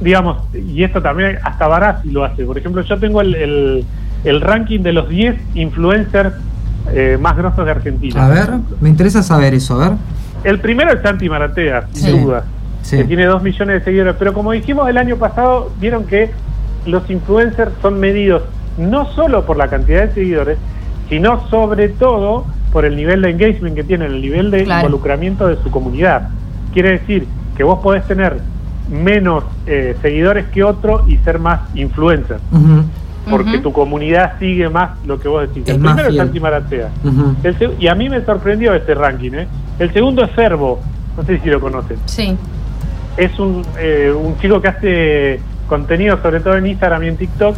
digamos, 0.00 0.42
y 0.52 0.82
esto 0.82 1.00
también 1.00 1.38
hasta 1.44 1.68
Barassi 1.68 2.10
lo 2.10 2.24
hace. 2.24 2.44
Por 2.44 2.58
ejemplo, 2.58 2.82
yo 2.82 2.98
tengo 2.98 3.20
el, 3.20 3.34
el, 3.36 3.84
el 4.24 4.40
ranking 4.40 4.80
de 4.80 4.92
los 4.92 5.08
10 5.08 5.36
influencers 5.54 6.34
eh, 6.92 7.18
más 7.20 7.36
grosos 7.36 7.64
de 7.64 7.70
Argentina. 7.70 8.26
A 8.26 8.28
ver, 8.28 8.50
me 8.80 8.88
interesa 8.88 9.22
saber 9.22 9.54
eso, 9.54 9.80
a 9.80 9.90
ver. 9.90 9.98
El 10.44 10.60
primero 10.60 10.92
es 10.92 11.02
Santi 11.02 11.28
Maratea, 11.28 11.86
sin 11.92 12.06
sí. 12.06 12.18
duda, 12.18 12.44
sí. 12.82 12.98
que 12.98 13.04
tiene 13.04 13.26
2 13.26 13.42
millones 13.42 13.80
de 13.80 13.84
seguidores. 13.84 14.16
Pero 14.18 14.32
como 14.32 14.52
dijimos 14.52 14.88
el 14.88 14.98
año 14.98 15.16
pasado, 15.16 15.70
vieron 15.80 16.04
que 16.04 16.30
los 16.86 17.08
influencers 17.10 17.72
son 17.82 18.00
medidos 18.00 18.42
no 18.78 19.06
solo 19.12 19.44
por 19.44 19.56
la 19.56 19.68
cantidad 19.68 20.06
de 20.06 20.14
seguidores, 20.14 20.58
sino 21.08 21.48
sobre 21.48 21.88
todo 21.88 22.46
por 22.72 22.84
el 22.84 22.96
nivel 22.96 23.22
de 23.22 23.30
engagement 23.30 23.74
que 23.74 23.84
tienen, 23.84 24.12
el 24.12 24.20
nivel 24.20 24.50
de 24.50 24.64
claro. 24.64 24.86
involucramiento 24.86 25.48
de 25.48 25.56
su 25.62 25.70
comunidad. 25.70 26.28
Quiere 26.72 26.92
decir 26.92 27.26
que 27.56 27.64
vos 27.64 27.80
podés 27.80 28.06
tener 28.06 28.38
menos 28.90 29.44
eh, 29.66 29.96
seguidores 30.00 30.46
que 30.46 30.62
otro 30.62 31.04
y 31.08 31.16
ser 31.18 31.38
más 31.38 31.60
influencer. 31.74 32.38
Uh 32.52 32.58
-huh. 32.58 32.82
Porque 33.28 33.50
uh 33.50 33.54
-huh. 33.54 33.62
tu 33.62 33.72
comunidad 33.72 34.38
sigue 34.38 34.68
más 34.68 34.90
lo 35.06 35.18
que 35.18 35.28
vos 35.28 35.42
decís. 35.42 35.64
Es 35.66 35.74
el 35.74 35.80
primero 35.80 36.08
es 36.08 36.16
Santi 36.16 36.40
Maratea. 36.40 36.88
Uh 37.04 37.08
-huh. 37.08 37.74
y 37.78 37.88
a 37.88 37.94
mí 37.94 38.08
me 38.08 38.24
sorprendió 38.24 38.74
este 38.74 38.94
ranking. 38.94 39.32
¿eh? 39.32 39.48
El 39.78 39.92
segundo 39.92 40.24
es 40.24 40.30
Ferbo. 40.32 40.80
No 41.16 41.24
sé 41.24 41.38
si 41.40 41.50
lo 41.50 41.60
conocen. 41.60 41.98
Sí. 42.06 42.36
Es 43.18 43.38
un, 43.38 43.62
eh, 43.78 44.10
un 44.10 44.38
chico 44.38 44.62
que 44.62 44.68
hace 44.68 45.40
contenido, 45.68 46.20
sobre 46.22 46.40
todo 46.40 46.56
en 46.56 46.66
Instagram 46.66 47.04
y 47.04 47.08
en 47.08 47.16
TikTok, 47.16 47.54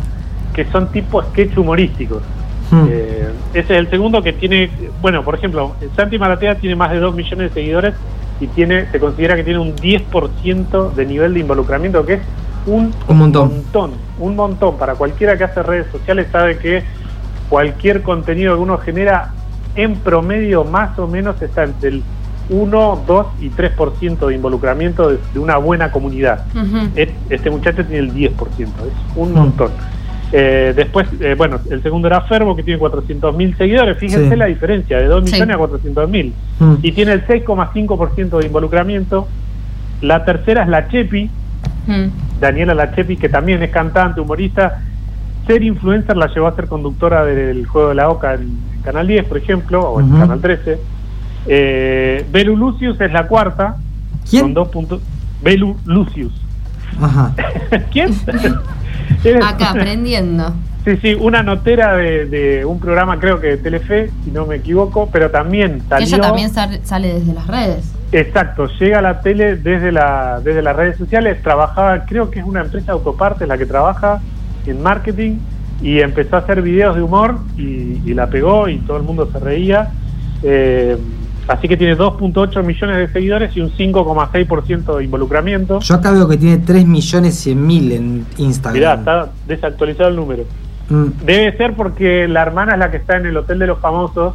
que 0.53 0.65
son 0.67 0.91
tipo 0.91 1.23
sketch 1.23 1.57
humorísticos. 1.57 2.23
Hmm. 2.71 2.87
Eh, 2.89 3.29
ese 3.55 3.73
es 3.75 3.79
el 3.79 3.91
segundo 3.91 4.23
que 4.23 4.33
tiene, 4.33 4.71
bueno, 5.01 5.23
por 5.23 5.35
ejemplo, 5.35 5.75
Santi 5.97 6.19
Maratea 6.19 6.57
tiene 6.57 6.77
más 6.77 6.91
de 6.91 6.99
2 6.99 7.15
millones 7.15 7.51
de 7.51 7.61
seguidores 7.61 7.95
y 8.41 8.47
tiene 8.49 8.87
se 8.91 8.99
considera 8.99 9.37
que 9.37 9.45
tiene 9.45 9.59
un 9.59 9.77
10% 9.77 10.95
de 10.95 11.07
nivel 11.07 11.35
de 11.35 11.41
involucramiento, 11.41 12.05
que 12.07 12.15
es 12.15 12.21
un, 12.67 12.93
un 13.09 13.19
montón. 13.19 13.49
montón. 13.49 13.91
Un 14.19 14.37
montón. 14.37 14.77
Para 14.77 14.95
cualquiera 14.95 15.37
que 15.37 15.45
hace 15.45 15.63
redes 15.63 15.87
sociales 15.91 16.29
sabe 16.33 16.59
que 16.59 16.83
cualquier 17.49 18.03
contenido 18.03 18.55
que 18.55 18.63
uno 18.63 18.79
genera 18.79 19.33
en 19.77 19.97
promedio 19.97 20.65
más 20.65 20.99
o 20.99 21.07
menos 21.07 21.41
está 21.43 21.65
entre 21.65 21.91
el 21.91 22.03
1, 22.51 23.05
2 23.07 23.27
y 23.41 23.49
3% 23.51 24.27
de 24.27 24.35
involucramiento 24.35 25.09
de, 25.09 25.19
de, 25.33 25.39
una 25.39 25.57
buena 25.57 25.91
comunidad. 25.91 26.45
Uh 26.55 26.59
-huh. 26.59 27.09
Este 27.31 27.49
muchacho 27.51 27.85
tiene 27.87 27.99
el 27.99 28.13
10%, 28.13 28.29
es 28.29 29.17
un 29.17 29.29
uh 29.31 29.33
-huh. 29.33 29.35
montón. 29.35 29.71
Eh, 30.33 30.73
después, 30.77 31.09
eh, 31.21 31.35
bueno, 31.37 31.59
el 31.71 31.83
segundo 31.83 32.07
era 32.07 32.21
Ferbo, 32.23 32.55
que 32.55 32.63
tiene 32.63 32.79
400.000 32.79 33.57
seguidores. 33.57 33.97
Fíjense 33.99 34.31
Sí. 34.31 34.37
la 34.37 34.47
diferencia, 34.47 34.99
de 34.99 35.07
2 35.07 35.25
Sí. 35.29 35.33
millones 35.33 35.57
a 35.57 35.59
400.000. 35.59 36.33
Mm. 36.61 36.75
Y 36.83 36.93
tiene 36.93 37.13
el 37.13 37.27
6,5% 37.27 38.39
de 38.39 38.47
involucramiento. 38.47 39.27
La 40.03 40.25
tercera 40.25 40.63
es 40.63 40.69
la 40.69 40.89
Chepi, 40.89 41.31
Mm. 41.87 42.41
Daniela 42.41 42.75
Lachepi, 42.75 43.17
que 43.17 43.29
también 43.29 43.63
es 43.63 43.71
cantante, 43.71 44.21
humorista. 44.21 44.81
Ser 45.47 45.63
influencer 45.63 46.17
la 46.17 46.27
llevó 46.29 46.47
a 46.47 46.55
ser 46.55 46.67
conductora 46.69 47.25
del 47.25 47.67
Juego 47.67 47.89
de 47.91 47.95
la 47.97 48.09
Oca 48.09 48.35
en 48.35 48.51
Canal 48.85 49.07
10, 49.07 49.25
por 49.25 49.39
ejemplo, 49.39 49.81
o 49.83 50.01
en. 50.01 50.11
Canal 50.19 50.41
13. 50.41 50.79
Eh, 51.47 52.25
Belu 52.31 52.57
Lucius 52.57 53.01
es 53.01 53.13
la 53.13 53.27
cuarta, 53.27 53.77
¿Quién? 54.29 54.43
con 54.43 54.55
dos 54.55 54.69
puntos. 54.69 55.01
Belu 55.43 55.77
Lucius. 55.85 56.33
Ajá. 57.01 57.33
¿Quién? 57.93 58.13
Acá, 59.43 59.71
aprendiendo. 59.71 60.53
Sí, 60.85 60.97
sí, 61.03 61.15
una 61.15 61.43
notera 61.43 61.95
de, 61.97 62.25
de 62.27 62.65
un 62.65 62.81
programa, 62.81 63.19
creo 63.21 63.39
que 63.41 63.49
de 63.49 63.57
Telefe, 63.59 64.11
si 64.25 64.31
no 64.31 64.47
me 64.47 64.57
equivoco, 64.57 65.11
pero 65.13 65.31
también 65.31 65.83
salió. 65.89 66.07
ella 66.07 66.21
también 66.21 66.51
sal- 66.51 66.81
sale 66.85 67.15
desde 67.15 67.35
las 67.35 67.47
redes. 67.47 67.93
Exacto, 68.13 68.67
llega 68.79 68.99
a 68.99 69.03
la 69.03 69.21
tele 69.21 69.57
desde, 69.57 69.93
la, 69.93 70.41
desde 70.43 70.63
las 70.63 70.75
redes 70.75 70.97
sociales, 70.97 71.43
trabajaba, 71.43 72.05
creo 72.07 72.31
que 72.31 72.41
es 72.41 72.45
una 72.47 72.63
empresa 72.63 72.87
de 72.87 72.93
autopartes 72.93 73.47
la 73.47 73.59
que 73.59 73.67
trabaja 73.67 74.21
en 74.67 74.83
marketing 74.83 75.37
y 75.83 76.01
empezó 76.01 76.37
a 76.37 76.41
hacer 76.41 76.63
videos 76.63 76.97
de 76.97 77.03
humor 77.03 77.39
y, 77.59 78.01
y 78.05 78.15
la 78.15 78.29
pegó 78.29 78.69
y 78.69 78.79
todo 78.79 78.97
el 78.97 79.03
mundo 79.03 79.29
se 79.31 79.39
reía. 79.39 79.91
Eh, 80.43 80.97
así 81.51 81.69
que 81.69 81.77
tiene 81.77 81.97
2.8 81.97 82.63
millones 82.65 82.97
de 82.97 83.09
seguidores 83.13 83.57
y 83.57 83.61
un 83.61 83.71
5,6% 83.71 84.97
de 84.99 85.05
involucramiento. 85.05 85.81
Yo 85.81 85.95
acá 85.95 86.11
veo 86.13 86.29
que 86.29 86.37
tiene 86.37 86.59
3 86.59 86.87
millones 86.87 87.35
100 87.37 87.67
mil 87.67 87.93
en 87.93 88.27
Instagram. 88.39 88.75
Mirá, 88.79 88.95
está 88.95 89.29
desactualizado 89.47 90.09
el 90.11 90.17
número. 90.17 90.45
Mm. 90.89 91.25
Debe 91.25 91.57
ser 91.57 91.75
porque 91.75 92.27
la 92.29 92.43
hermana 92.43 92.73
es 92.75 92.79
la 92.79 92.91
que 92.91 92.97
está 92.99 93.17
en 93.17 93.27
el 93.27 93.37
Hotel 93.37 93.59
de 93.59 93.67
los 93.69 93.79
Famosos 93.79 94.35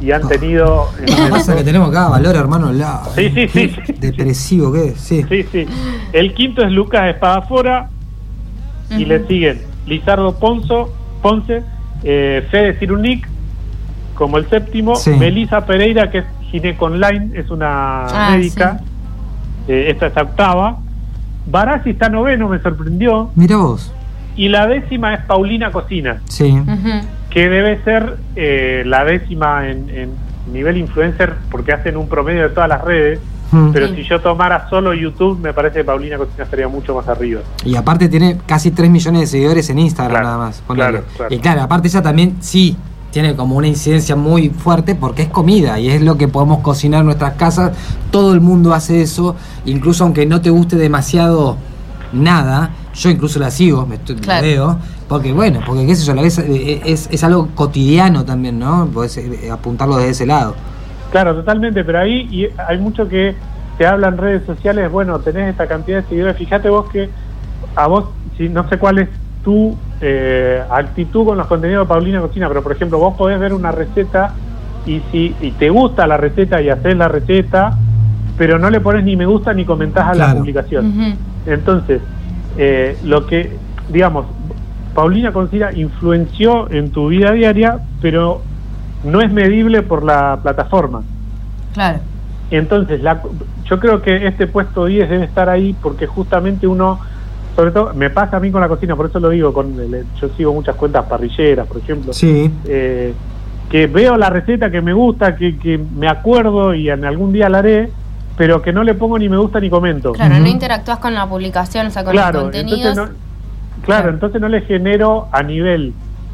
y 0.00 0.12
han 0.12 0.24
Ah. 0.24 0.28
tenido... 0.28 0.88
Lo 1.00 1.06
que 1.24 1.30
pasa 1.30 1.54
que 1.56 1.62
tenemos 1.62 1.90
acá 1.90 2.08
valor, 2.08 2.34
hermano, 2.34 2.72
la, 2.72 3.02
Sí, 3.14 3.28
sí, 3.30 3.48
sí, 3.48 3.68
qué 3.68 3.82
sí. 3.86 3.92
Depresivo 4.00 4.72
que 4.72 4.84
es, 4.88 5.00
sí. 5.00 5.24
Sí, 5.28 5.44
sí. 5.52 5.66
El 6.12 6.32
quinto 6.34 6.62
es 6.62 6.72
Lucas 6.72 7.08
Espadafora 7.14 7.90
y 8.90 9.04
le 9.04 9.26
siguen 9.26 9.60
Lizardo 9.86 10.34
Ponzo, 10.38 10.92
Ponce, 11.22 11.62
eh, 12.02 12.46
Fede 12.50 12.78
Cirunic 12.78 13.28
como 14.20 14.36
el 14.36 14.46
séptimo, 14.50 14.96
Sí. 14.96 15.10
Melissa 15.12 15.64
Pereira, 15.64 16.10
que 16.10 16.18
es 16.18 16.24
gineco 16.50 16.84
online, 16.84 17.30
es 17.34 17.48
una 17.50 18.04
Ah, 18.04 18.32
médica, 18.36 18.80
eh, 19.66 19.86
esta 19.88 20.08
es 20.08 20.16
octava, 20.18 20.76
Barassi 21.46 21.90
está 21.90 22.10
noveno, 22.10 22.48
me 22.50 22.58
sorprendió, 22.60 23.30
Mira 23.34 23.56
vos. 23.56 23.90
y 24.36 24.48
la 24.48 24.66
décima 24.66 25.14
es 25.14 25.24
Paulina 25.24 25.72
Cocina, 25.72 26.20
Sí. 26.26 26.54
Que 27.30 27.48
debe 27.48 27.82
ser 27.82 28.18
eh, 28.36 28.82
la 28.84 29.04
décima 29.04 29.68
en, 29.68 29.88
en 29.88 30.10
nivel 30.52 30.76
influencer, 30.76 31.34
porque 31.50 31.72
hacen 31.72 31.96
un 31.96 32.08
promedio 32.08 32.42
de 32.42 32.48
todas 32.50 32.68
las 32.68 32.82
redes, 32.84 33.20
Mm. 33.52 33.70
pero 33.72 33.88
Sí. 33.88 33.94
si 33.96 34.02
yo 34.04 34.20
tomara 34.20 34.68
solo 34.68 34.92
YouTube, 34.94 35.40
me 35.40 35.52
parece 35.54 35.78
que 35.78 35.84
Paulina 35.84 36.18
Cocina 36.18 36.44
estaría 36.44 36.68
mucho 36.68 36.94
más 36.94 37.08
arriba. 37.08 37.40
Y 37.64 37.74
aparte 37.74 38.08
tiene 38.08 38.36
casi 38.46 38.70
3 38.70 38.88
millones 38.90 39.22
de 39.22 39.26
seguidores 39.26 39.68
en 39.70 39.78
Instagram 39.80 40.10
Claro, 40.12 40.26
nada 40.26 40.38
más. 40.38 40.62
claro. 40.68 41.02
Y 41.30 41.38
claro, 41.38 41.62
aparte 41.62 41.88
ella 41.88 42.02
también 42.02 42.36
sí 42.40 42.76
tiene 43.10 43.34
como 43.34 43.56
una 43.56 43.66
incidencia 43.66 44.16
muy 44.16 44.50
fuerte 44.50 44.94
porque 44.94 45.22
es 45.22 45.28
comida 45.28 45.78
y 45.78 45.90
es 45.90 46.02
lo 46.02 46.16
que 46.16 46.28
podemos 46.28 46.60
cocinar 46.60 47.00
en 47.00 47.06
nuestras 47.06 47.34
casas. 47.34 47.72
Todo 48.10 48.32
el 48.32 48.40
mundo 48.40 48.74
hace 48.74 49.02
eso, 49.02 49.36
incluso 49.64 50.04
aunque 50.04 50.26
no 50.26 50.40
te 50.40 50.50
guste 50.50 50.76
demasiado 50.76 51.56
nada. 52.12 52.70
Yo 52.94 53.08
incluso 53.08 53.38
la 53.38 53.50
sigo, 53.50 53.86
me 53.86 53.96
estoy, 53.96 54.16
la 54.26 54.40
veo, 54.40 54.78
porque 55.08 55.32
bueno, 55.32 55.60
porque 55.64 55.86
qué 55.86 55.94
sé 55.94 56.04
yo, 56.04 56.14
la 56.14 56.22
ves, 56.22 56.38
eh, 56.38 56.80
es, 56.84 57.08
es 57.10 57.22
algo 57.22 57.48
cotidiano 57.54 58.24
también, 58.24 58.58
¿no? 58.58 58.88
Podés 58.92 59.16
eh, 59.16 59.48
apuntarlo 59.50 59.96
desde 59.96 60.10
ese 60.10 60.26
lado. 60.26 60.56
Claro, 61.12 61.34
totalmente, 61.34 61.84
pero 61.84 62.00
ahí 62.00 62.28
y 62.30 62.48
hay 62.60 62.78
mucho 62.78 63.08
que 63.08 63.34
te 63.78 63.86
habla 63.86 64.08
en 64.08 64.18
redes 64.18 64.44
sociales, 64.44 64.90
bueno, 64.90 65.20
tenés 65.20 65.50
esta 65.50 65.66
cantidad 65.66 66.02
de 66.02 66.08
seguidores, 66.08 66.36
fíjate 66.36 66.68
vos 66.68 66.90
que 66.90 67.08
a 67.76 67.86
vos, 67.86 68.06
si 68.36 68.48
no 68.48 68.68
sé 68.68 68.78
cuál 68.78 68.98
es 68.98 69.08
tu 69.42 69.76
eh, 70.00 70.62
actitud 70.70 71.26
con 71.26 71.38
los 71.38 71.46
contenidos 71.46 71.86
de 71.86 71.88
Paulina 71.88 72.20
Cocina, 72.20 72.48
pero 72.48 72.62
por 72.62 72.72
ejemplo, 72.72 72.98
vos 72.98 73.16
podés 73.16 73.38
ver 73.38 73.52
una 73.52 73.70
receta 73.70 74.34
y 74.86 75.00
si 75.10 75.34
y 75.40 75.50
te 75.52 75.68
gusta 75.70 76.06
la 76.06 76.16
receta 76.16 76.60
y 76.62 76.68
haces 76.70 76.96
la 76.96 77.08
receta, 77.08 77.76
pero 78.38 78.58
no 78.58 78.70
le 78.70 78.80
pones 78.80 79.04
ni 79.04 79.16
me 79.16 79.26
gusta 79.26 79.52
ni 79.52 79.64
comentás 79.64 80.08
a 80.08 80.14
la 80.14 80.34
publicación. 80.34 81.16
Entonces, 81.46 82.00
eh, 82.56 82.96
lo 83.04 83.26
que, 83.26 83.56
digamos, 83.90 84.26
Paulina 84.94 85.32
Cocina 85.32 85.70
influenció 85.72 86.70
en 86.70 86.90
tu 86.90 87.08
vida 87.08 87.32
diaria, 87.32 87.80
pero 88.00 88.42
no 89.04 89.20
es 89.20 89.32
medible 89.32 89.82
por 89.82 90.04
la 90.04 90.38
plataforma. 90.42 91.02
Claro. 91.74 92.00
Entonces, 92.50 93.02
la, 93.02 93.22
yo 93.64 93.78
creo 93.78 94.02
que 94.02 94.26
este 94.26 94.46
puesto 94.46 94.86
10 94.86 95.08
debe 95.08 95.24
estar 95.24 95.48
ahí 95.48 95.74
porque 95.80 96.06
justamente 96.06 96.66
uno, 96.66 97.00
sobre 97.56 97.70
todo, 97.72 97.92
me 97.94 98.10
pasa 98.10 98.36
a 98.36 98.40
mí 98.40 98.50
con 98.50 98.60
la 98.60 98.68
cocina, 98.68 98.96
por 98.96 99.06
eso 99.06 99.20
lo 99.20 99.28
digo, 99.30 99.52
con 99.52 99.78
el- 99.78 100.04
yo 100.20 100.28
sigo 100.36 100.52
muchas 100.52 100.76
cuentas 100.76 101.04
parrilleras, 101.06 101.66
por 101.66 101.78
ejemplo, 101.78 102.12
Sí. 102.12 102.50
eh, 102.66 103.12
que 103.68 103.86
veo 103.86 104.16
la 104.16 104.30
receta 104.30 104.70
que 104.70 104.80
me 104.80 104.92
gusta, 104.92 105.36
que, 105.36 105.56
que 105.58 105.78
me 105.78 106.08
acuerdo 106.08 106.74
y 106.74 106.90
en 106.90 107.04
algún 107.04 107.32
día 107.32 107.48
la 107.48 107.58
haré, 107.58 107.90
pero 108.36 108.62
que 108.62 108.72
no 108.72 108.82
le 108.82 108.94
pongo 108.94 109.18
ni 109.18 109.28
me 109.28 109.36
gusta 109.36 109.60
ni 109.60 109.68
comento. 109.70 110.12
Claro, 110.12 110.38
no 110.38 110.46
interactúas 110.46 110.98
con 110.98 111.14
la 111.14 111.26
publicación, 111.28 111.86
o 111.88 111.90
sea, 111.90 112.02
con 112.04 112.12
claro, 112.12 112.32
los 112.32 112.42
contenidos. 112.44 112.78
entonces 112.80 113.14
no, 113.14 113.84
claro, 113.84 114.10
entonces 114.10 114.40
no 114.40 114.48
le 114.48 114.62
genero 114.62 115.28
a 115.30 115.42
nivel 115.42 115.92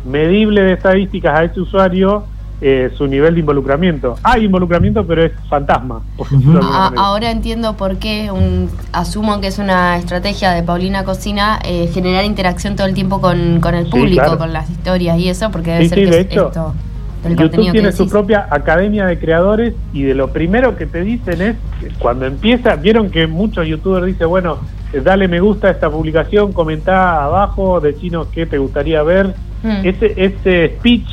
medible 0.08 0.62
de 0.62 0.72
estadísticas 0.74 1.38
a 1.38 1.44
ese 1.44 1.60
usuario 1.60 2.24
eh, 2.60 2.90
su 2.96 3.06
nivel 3.06 3.34
de 3.34 3.40
involucramiento. 3.40 4.16
Hay 4.22 4.44
involucramiento, 4.44 5.06
pero 5.06 5.24
es 5.24 5.32
fantasma. 5.48 6.00
por 6.16 6.28
decirlo 6.28 6.52
de 6.52 6.58
alguna 6.58 6.76
A- 6.76 6.84
manera. 6.90 7.02
ahora 7.02 7.30
entiendo 7.30 7.76
por 7.76 7.96
qué, 7.98 8.30
un, 8.30 8.70
asumo 8.92 9.40
que 9.40 9.48
es 9.48 9.58
una 9.58 9.96
estrategia 9.98 10.52
de 10.52 10.62
Paulina 10.62 11.04
Cocina 11.04 11.58
eh, 11.64 11.90
generar 11.92 12.24
interacción 12.24 12.74
todo 12.76 12.86
el 12.86 12.94
tiempo 12.94 13.20
con, 13.20 13.60
con 13.60 13.74
el 13.74 13.84
Sí, 13.86 13.90
público, 13.90 14.22
claro. 14.22 14.38
con 14.38 14.52
las 14.52 14.70
historias 14.70 15.18
y 15.18 15.28
eso, 15.28 15.50
porque 15.50 15.70
debe 15.72 15.82
Sí, 15.84 15.88
ser 15.90 15.98
sí, 15.98 16.04
que 16.04 16.10
de 16.10 16.20
es 16.20 16.26
hecho, 16.26 16.46
esto 16.48 16.74
del 17.22 17.32
YouTube 17.32 17.42
contenido 17.48 17.72
tiene 17.72 17.88
que 17.88 17.96
su 17.96 18.08
propia 18.08 18.46
academia 18.50 19.06
de 19.06 19.18
creadores 19.18 19.74
y 19.92 20.02
de 20.02 20.14
lo 20.14 20.28
primero 20.28 20.76
que 20.76 20.86
te 20.86 21.02
dicen 21.02 21.42
es 21.42 21.56
cuando 21.98 22.24
empieza, 22.26 22.76
vieron 22.76 23.10
que 23.10 23.26
muchos 23.26 23.66
youtubers 23.66 24.06
dicen, 24.06 24.28
bueno, 24.28 24.58
dale 25.02 25.26
me 25.28 25.40
gusta 25.40 25.68
a 25.68 25.70
esta 25.72 25.90
publicación, 25.90 26.52
comentá 26.52 27.24
abajo, 27.24 27.80
decinos 27.80 28.28
qué 28.32 28.46
te 28.46 28.56
gustaría 28.58 29.02
ver. 29.02 29.34
Mm. 29.62 29.84
Ese, 29.84 30.14
ese 30.16 30.76
speech 30.78 31.06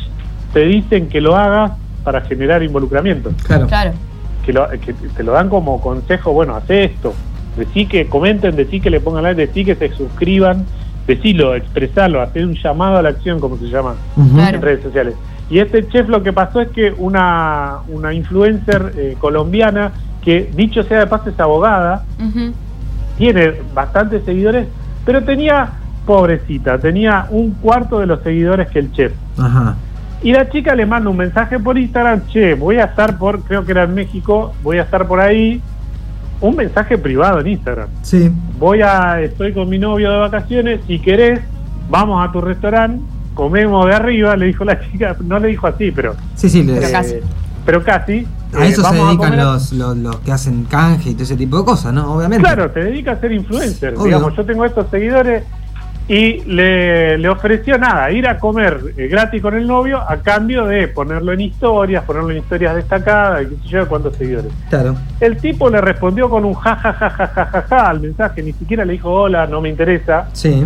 te 0.54 0.62
dicen 0.62 1.10
que 1.10 1.20
lo 1.20 1.36
hagas 1.36 1.74
para 2.04 2.22
generar 2.22 2.64
involucramiento. 2.64 3.32
Claro. 3.44 3.68
Claro. 3.68 3.92
que, 4.46 4.54
lo, 4.54 4.70
que 4.70 4.94
te 4.94 5.24
lo 5.24 5.34
dan 5.34 5.50
como 5.50 5.82
consejo, 5.82 6.34
bueno, 6.34 6.56
hace 6.56 6.86
esto, 6.86 7.14
decí 7.58 7.86
que 7.86 8.08
comenten, 8.08 8.56
decí 8.56 8.80
que 8.80 8.90
le 8.90 9.00
pongan 9.00 9.24
like, 9.24 9.48
decí 9.48 9.66
que 9.66 9.76
se 9.76 9.90
suscriban, 9.90 10.66
decilo, 11.08 11.56
expresarlo, 11.56 12.22
hacer 12.22 12.46
un 12.46 12.56
llamado 12.56 12.98
a 12.98 13.02
la 13.02 13.10
acción, 13.10 13.40
como 13.40 13.58
se 13.58 13.66
llama 13.66 13.96
en 14.18 14.62
redes 14.62 14.84
sociales. 14.84 15.16
Y 15.50 15.60
este 15.60 15.88
chef 15.90 16.08
lo 16.08 16.24
que 16.24 16.34
pasó 16.34 16.62
es 16.62 16.70
que 16.70 16.94
una, 16.98 17.80
una 17.90 18.14
influencer 18.14 18.94
eh, 18.96 19.18
colombiana, 19.20 19.92
que 20.22 20.50
dicho 20.56 20.84
sea 20.84 21.00
de 21.00 21.08
paso 21.08 21.30
es 21.30 21.40
abogada, 21.40 22.06
tiene 23.18 23.54
bastantes 23.74 24.24
seguidores, 24.24 24.68
pero 25.06 25.24
tenía, 25.24 25.72
pobrecita, 26.06 26.78
tenía 26.80 27.28
un 27.30 27.52
cuarto 27.52 28.00
de 28.00 28.06
los 28.06 28.24
seguidores 28.24 28.70
que 28.70 28.80
el 28.80 28.92
chef. 28.94 29.14
Ajá. 29.38 29.76
Y 30.24 30.32
la 30.32 30.50
chica 30.50 30.74
le 30.74 30.86
manda 30.86 31.10
un 31.10 31.18
mensaje 31.18 31.60
por 31.60 31.78
Instagram, 31.78 32.22
che, 32.28 32.54
voy 32.56 32.78
a 32.78 32.86
estar 32.86 33.18
por, 33.18 33.42
creo 33.44 33.66
que 33.66 33.72
era 33.72 33.84
en 33.84 33.94
México, 33.94 34.54
voy 34.64 34.78
a 34.78 34.84
estar 34.84 35.06
por 35.08 35.20
ahí. 35.20 35.62
Un 36.40 36.56
mensaje 36.56 36.98
privado 36.98 37.40
en 37.42 37.48
Instagram. 37.48 37.88
Sí. 38.02 38.32
Voy 38.60 38.82
a, 38.82 39.22
estoy 39.22 39.54
con 39.54 39.70
mi 39.70 39.78
novio 39.80 40.12
de 40.12 40.18
vacaciones, 40.18 40.80
si 40.88 41.00
querés, 41.00 41.40
vamos 41.90 42.26
a 42.28 42.32
tu 42.32 42.42
restaurante, 42.42 43.02
comemos 43.34 43.86
de 43.86 43.94
arriba, 43.94 44.36
le 44.36 44.48
dijo 44.48 44.64
la 44.66 44.80
chica, 44.92 45.16
no 45.24 45.40
le 45.40 45.50
dijo 45.50 45.68
así, 45.68 45.92
pero, 45.92 46.16
Sí, 46.36 46.50
sí. 46.50 46.64
le- 46.64 46.74
Pero 46.76 46.88
eh, 46.88 46.92
casi. 46.92 47.16
pero 47.66 47.84
casi. 47.84 48.28
a 48.54 48.66
Eh, 48.66 48.70
eso 48.70 48.82
se 48.82 48.82
vamos 48.98 49.08
dedican 49.18 49.38
los, 49.38 49.72
los 49.74 50.16
que 50.18 50.32
hacen 50.32 50.64
canje 50.66 51.10
y 51.12 51.14
todo 51.14 51.24
ese 51.24 51.36
tipo 51.38 51.58
de 51.60 51.66
cosas, 51.66 51.94
¿no? 51.94 52.14
Obviamente. 52.14 52.44
Claro, 52.46 52.70
te 52.72 52.84
dedica 52.84 53.12
a 53.14 53.20
ser 53.20 53.32
influencer. 53.32 53.94
Obvio. 53.96 54.06
Digamos, 54.06 54.36
yo 54.36 54.46
tengo 54.46 54.64
estos 54.66 54.90
seguidores 54.90 55.44
y 56.08 56.42
le, 56.42 57.18
le 57.18 57.30
ofreció 57.30 57.78
nada, 57.78 58.12
ir 58.12 58.28
a 58.28 58.38
comer 58.38 58.80
eh, 58.98 59.08
gratis 59.08 59.42
con 59.42 59.54
el 59.54 59.66
novio 59.66 60.00
a 60.00 60.18
cambio 60.18 60.66
de 60.66 60.90
ponerlo 60.90 61.32
en 61.32 61.42
historias, 61.42 62.04
ponerlo 62.04 62.32
en 62.32 62.38
historias 62.38 62.76
destacadas, 62.76 63.44
y 63.44 63.46
qué 63.48 63.56
sé 63.56 63.68
yo, 63.70 63.88
cuántos 63.88 64.16
seguidores. 64.18 64.52
Claro. 64.70 64.96
El 65.20 65.38
tipo 65.38 65.70
le 65.70 65.80
respondió 65.80 66.30
con 66.30 66.44
un 66.44 66.54
ja 66.56 66.76
ja 66.76 66.94
ja 66.94 67.10
ja 67.10 67.28
ja 67.28 67.46
ja, 67.46 67.62
ja 67.62 67.90
al 67.90 68.02
mensaje, 68.02 68.44
ni 68.44 68.52
siquiera 68.52 68.84
le 68.84 68.94
dijo 68.94 69.12
hola, 69.12 69.48
no 69.48 69.62
me 69.62 69.70
interesa. 69.70 70.28
Sí. 70.34 70.66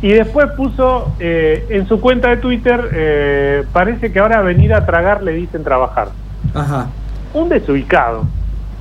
Y 0.00 0.12
después 0.12 0.52
puso 0.52 1.12
eh, 1.18 1.66
en 1.68 1.86
su 1.86 2.00
cuenta 2.00 2.28
de 2.28 2.36
Twitter, 2.38 2.88
eh, 2.92 3.64
parece 3.72 4.10
que 4.12 4.18
ahora 4.20 4.40
venir 4.42 4.72
a 4.72 4.86
tragar 4.86 5.22
le 5.22 5.32
dicen 5.32 5.64
trabajar. 5.64 6.08
Ajá. 6.54 6.86
Un 7.34 7.48
desubicado. 7.48 8.24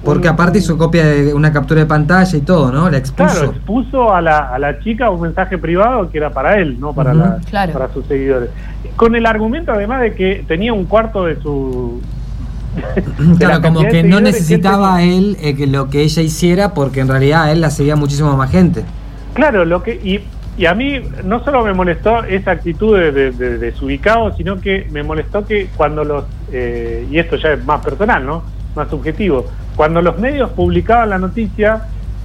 Porque 0.04 0.28
aparte 0.28 0.60
hizo 0.60 0.78
copia 0.78 1.06
de 1.06 1.34
una 1.34 1.52
captura 1.52 1.82
de 1.82 1.86
pantalla 1.88 2.38
y 2.38 2.42
todo, 2.42 2.72
¿no? 2.72 2.90
La 2.90 2.98
expuso. 2.98 3.30
Claro, 3.34 3.52
expuso 3.52 4.14
a 4.14 4.22
la, 4.22 4.38
a 4.38 4.60
la 4.60 4.80
chica 4.80 5.10
un 5.10 5.22
mensaje 5.22 5.58
privado 5.58 6.10
que 6.10 6.18
era 6.20 6.30
para 6.30 6.58
él, 6.60 6.80
no 6.80 6.94
para, 6.94 7.14
la- 7.14 7.40
Claro. 7.50 7.74
para 7.74 7.92
sus 7.92 8.06
seguidores. 8.06 8.50
Con 8.96 9.16
el 9.16 9.26
argumento 9.26 9.72
además 9.72 10.02
de 10.02 10.14
que 10.14 10.46
tenía 10.48 10.72
un 10.72 10.86
cuarto 10.86 11.26
de 11.26 11.36
su... 11.42 12.00
de 12.76 13.36
Claro, 13.38 13.56
la 13.56 13.62
como 13.62 13.82
que 13.88 14.04
no 14.04 14.20
él 14.20 14.24
necesitaba 14.26 14.98
tenía. 14.98 15.18
él 15.18 15.38
eh, 15.42 15.56
que 15.56 15.68
lo 15.68 15.90
que 15.90 16.02
ella 16.04 16.22
hiciera 16.22 16.74
porque 16.74 17.00
en 17.00 17.08
realidad 17.08 17.44
a 17.46 17.52
él 17.52 17.62
la 17.62 17.72
seguía 17.72 17.96
muchísimo 17.96 18.38
más 18.38 18.52
gente. 18.52 18.84
Claro, 19.34 19.66
lo 19.66 19.82
que 19.84 19.94
y, 19.96 20.22
y 20.62 20.66
a 20.68 20.74
mí 20.76 21.02
no 21.26 21.44
solo 21.44 21.64
me 21.66 21.74
molestó 21.74 22.24
esa 22.24 22.52
actitud 22.52 22.98
de, 22.98 23.12
de- 23.12 23.32
de- 23.32 23.58
desubicado, 23.58 24.36
sino 24.38 24.62
que 24.62 24.88
me 24.92 25.02
molestó 25.04 25.46
que 25.46 25.70
cuando 25.76 26.04
los, 26.04 26.26
eh, 26.52 27.08
y 27.10 27.18
esto 27.18 27.36
ya 27.36 27.54
es 27.54 27.66
más 27.66 27.84
personal, 27.84 28.26
¿no? 28.26 28.44
Más 28.78 28.90
subjetivo, 28.90 29.46
cuando 29.76 30.02
los 30.02 30.18
medios 30.20 30.50
publicaban 30.52 31.10
la 31.10 31.18
noticia, 31.18 31.82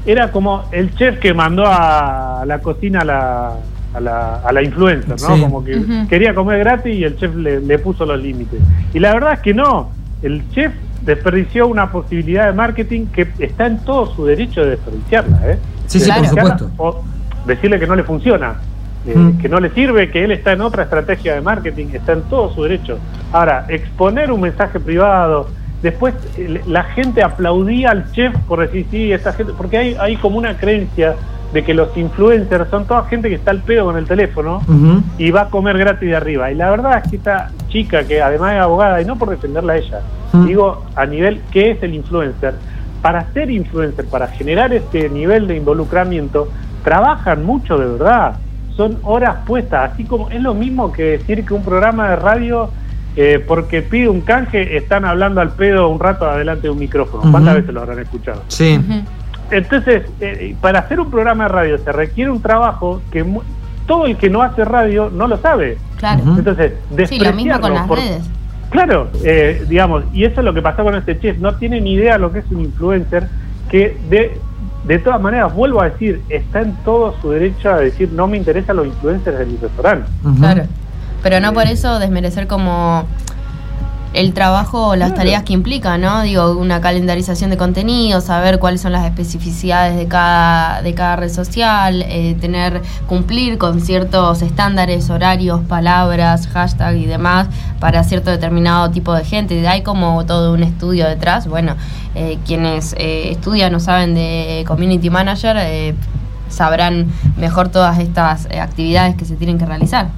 era 0.06 0.30
como 0.30 0.64
el 0.70 0.94
chef 0.94 1.18
que 1.18 1.32
mandó 1.34 1.64
a 1.66 2.44
la 2.46 2.58
cocina 2.60 3.00
a 3.00 3.04
la, 3.04 3.52
a 3.94 4.00
la, 4.00 4.34
a 4.36 4.52
la 4.52 4.62
influencer, 4.62 5.20
¿no? 5.20 5.34
Sí. 5.36 5.40
Como 5.40 5.64
que 5.64 5.80
quería 6.08 6.34
comer 6.34 6.58
gratis 6.60 6.94
y 6.94 7.04
el 7.04 7.16
chef 7.16 7.34
le, 7.34 7.60
le 7.60 7.78
puso 7.78 8.04
los 8.06 8.20
límites. 8.22 8.60
Y 8.94 8.98
la 9.00 9.12
verdad 9.14 9.32
es 9.34 9.40
que 9.40 9.54
no, 9.54 9.90
el 10.22 10.42
chef 10.50 10.72
desperdició 11.02 11.66
una 11.66 11.90
posibilidad 11.90 12.46
de 12.46 12.52
marketing 12.52 13.06
que 13.06 13.26
está 13.40 13.66
en 13.66 13.78
todo 13.78 14.06
su 14.14 14.24
derecho 14.26 14.62
de 14.62 14.70
desperdiciarla, 14.70 15.50
¿eh? 15.50 15.58
Sí, 15.86 15.98
sí, 16.00 16.10
por 16.12 16.26
supuesto. 16.26 16.70
O 16.78 17.02
decirle 17.46 17.78
que 17.80 17.86
no 17.86 17.96
le 17.96 18.04
funciona, 18.04 18.54
eh, 19.06 19.14
Mm. 19.16 19.38
que 19.38 19.48
no 19.48 19.58
le 19.58 19.70
sirve, 19.70 20.10
que 20.10 20.22
él 20.24 20.30
está 20.30 20.52
en 20.52 20.60
otra 20.60 20.84
estrategia 20.84 21.34
de 21.34 21.40
marketing, 21.40 21.86
está 21.92 22.12
en 22.12 22.22
todo 22.22 22.54
su 22.54 22.62
derecho. 22.62 22.98
Ahora, 23.32 23.64
exponer 23.68 24.30
un 24.30 24.40
mensaje 24.40 24.78
privado, 24.78 25.48
después 25.82 26.14
la 26.66 26.84
gente 26.84 27.22
aplaudía 27.22 27.90
al 27.90 28.10
chef 28.12 28.34
por 28.48 28.60
decir, 28.60 28.86
sí, 28.90 29.12
esta 29.12 29.32
gente, 29.32 29.52
porque 29.56 29.78
hay, 29.78 29.96
hay 30.00 30.16
como 30.16 30.38
una 30.38 30.56
creencia 30.56 31.14
de 31.52 31.62
que 31.64 31.74
los 31.74 31.94
influencers 31.96 32.70
son 32.70 32.86
toda 32.86 33.04
gente 33.04 33.28
que 33.28 33.34
está 33.34 33.50
al 33.50 33.60
pedo 33.60 33.84
con 33.84 33.96
el 33.98 34.06
teléfono 34.06 34.62
y 35.18 35.30
va 35.30 35.42
a 35.42 35.46
comer 35.50 35.76
gratis 35.76 36.08
de 36.08 36.16
arriba. 36.16 36.50
Y 36.50 36.54
la 36.54 36.70
verdad 36.70 37.02
es 37.04 37.10
que 37.10 37.16
esta 37.16 37.50
chica, 37.68 38.04
que 38.04 38.22
además 38.22 38.54
es 38.54 38.60
abogada, 38.60 39.02
y 39.02 39.04
no 39.04 39.16
por 39.16 39.28
defenderla 39.28 39.74
a 39.74 39.76
ella, 39.76 40.00
Mm. 40.32 40.46
digo 40.46 40.82
a 40.96 41.04
nivel, 41.04 41.42
¿qué 41.50 41.72
es 41.72 41.82
el 41.82 41.94
influencer? 41.94 42.54
Para 43.02 43.30
ser 43.32 43.50
influencer, 43.50 44.06
para 44.06 44.28
generar 44.28 44.72
este 44.72 45.10
nivel 45.10 45.46
de 45.46 45.56
involucramiento, 45.56 46.48
trabajan 46.84 47.44
mucho 47.44 47.76
de 47.76 47.86
verdad. 47.86 48.36
Son 48.76 48.98
horas 49.02 49.36
puestas, 49.46 49.92
así 49.92 50.04
como 50.04 50.30
es 50.30 50.40
lo 50.40 50.54
mismo 50.54 50.90
que 50.90 51.02
decir 51.18 51.44
que 51.44 51.52
un 51.52 51.62
programa 51.62 52.08
de 52.08 52.16
radio, 52.16 52.70
eh, 53.16 53.44
porque 53.46 53.83
pide 53.83 54.09
un 54.09 54.20
canje, 54.22 54.77
están 54.77 55.05
hablando 55.05 55.40
al 55.40 55.51
pedo 55.55 55.88
un 55.88 56.01
rato 56.01 56.29
adelante 56.29 56.62
de 56.62 56.70
un 56.70 56.79
micrófono. 56.79 57.31
¿Cuántas 57.31 57.55
veces 57.57 57.75
lo 57.75 57.81
habrán 57.83 57.98
escuchado? 58.01 58.42
Sí. 58.48 58.81
Entonces, 59.51 60.05
eh, 60.20 60.57
para 60.61 60.81
hacer 60.81 60.98
un 61.01 61.11
programa 61.11 61.44
de 61.44 61.48
radio 61.51 61.79
se 61.79 61.92
requiere 61.92 62.31
un 62.31 62.40
trabajo 62.40 63.03
que 63.11 63.22
mu- 63.22 63.42
todo 63.87 64.07
el 64.07 64.16
que 64.16 64.31
no 64.31 64.42
hace 64.42 64.64
radio 64.64 65.11
no 65.11 65.27
lo 65.27 65.37
sabe. 65.37 65.77
Claro. 65.98 66.22
Entonces, 66.38 66.72
Sí, 67.09 67.18
lo 67.18 67.33
mismo 67.35 67.61
con 67.61 67.75
las 67.75 67.87
por- 67.87 67.98
redes. 67.98 68.22
Claro, 68.70 69.09
eh, 69.22 69.64
digamos, 69.68 70.05
y 70.14 70.25
eso 70.25 70.40
es 70.40 70.44
lo 70.46 70.55
que 70.55 70.62
pasó 70.62 70.83
con 70.83 70.94
este 70.94 71.18
chef. 71.20 71.37
No 71.38 71.55
tiene 71.57 71.81
ni 71.83 71.92
idea 71.94 72.16
lo 72.16 72.33
que 72.33 72.38
es 72.38 72.46
un 72.51 72.61
influencer, 72.62 73.29
que 73.70 73.98
de, 74.09 74.38
de 74.85 74.98
todas 74.98 75.20
maneras, 75.20 75.55
vuelvo 75.55 75.83
a 75.83 75.90
decir, 75.90 76.22
está 76.31 76.62
en 76.62 76.75
todo 76.83 77.14
su 77.20 77.31
derecho 77.33 77.70
a 77.70 77.77
decir, 77.77 78.11
no 78.12 78.27
me 78.27 78.38
interesan 78.38 78.77
los 78.77 78.87
influencers 78.87 79.38
de 79.38 79.44
mi 79.44 79.59
restaurante. 79.59 80.09
Claro. 80.38 80.62
Pero 81.22 81.40
no 81.40 81.52
por 81.52 81.66
eso 81.66 81.98
desmerecer 81.98 82.46
como 82.46 83.04
el 84.12 84.35
trabajo 84.35 84.88
o 84.88 84.94
las 84.96 85.08
Claro. 85.08 85.20
tareas 85.20 85.42
que 85.44 85.54
implica, 85.54 85.96
¿no? 85.96 86.20
Digo, 86.20 86.52
una 86.58 86.82
calendarización 86.82 87.48
de 87.48 87.56
contenido, 87.56 88.20
saber 88.20 88.58
cuáles 88.58 88.82
son 88.82 88.92
las 88.92 89.06
especificidades 89.06 89.96
de 89.96 90.06
cada, 90.06 90.82
de 90.82 90.92
cada 90.92 91.16
red 91.16 91.30
social, 91.30 92.02
eh, 92.06 92.37
tener, 92.38 92.82
cumplir 93.06 93.56
con 93.56 93.80
ciertos 93.80 94.42
estándares, 94.42 95.08
horarios, 95.08 95.62
palabras, 95.62 96.46
hashtag 96.48 96.96
y 96.96 97.06
demás 97.06 97.46
para 97.80 98.04
cierto 98.04 98.30
determinado 98.30 98.90
tipo 98.90 99.14
de 99.14 99.24
gente. 99.24 99.66
Hay 99.66 99.80
como 99.82 100.26
todo 100.26 100.52
un 100.52 100.62
estudio 100.62 101.08
detrás. 101.08 101.46
Bueno, 101.46 101.76
eh, 102.14 102.37
quienes 102.44 102.94
eh, 102.98 103.30
estudian 103.30 103.74
o 103.74 103.80
saben 103.80 104.14
de 104.14 104.64
community 104.68 105.08
manager 105.08 105.56
eh, 105.58 105.94
sabrán 106.50 107.06
mejor 107.38 107.70
todas 107.70 107.98
estas 107.98 108.46
eh, 108.50 108.61
actividades 108.61 109.14
que 109.14 109.24
se 109.24 109.37
tienen 109.37 109.56
que 109.58 109.64
realizar. 109.64 110.08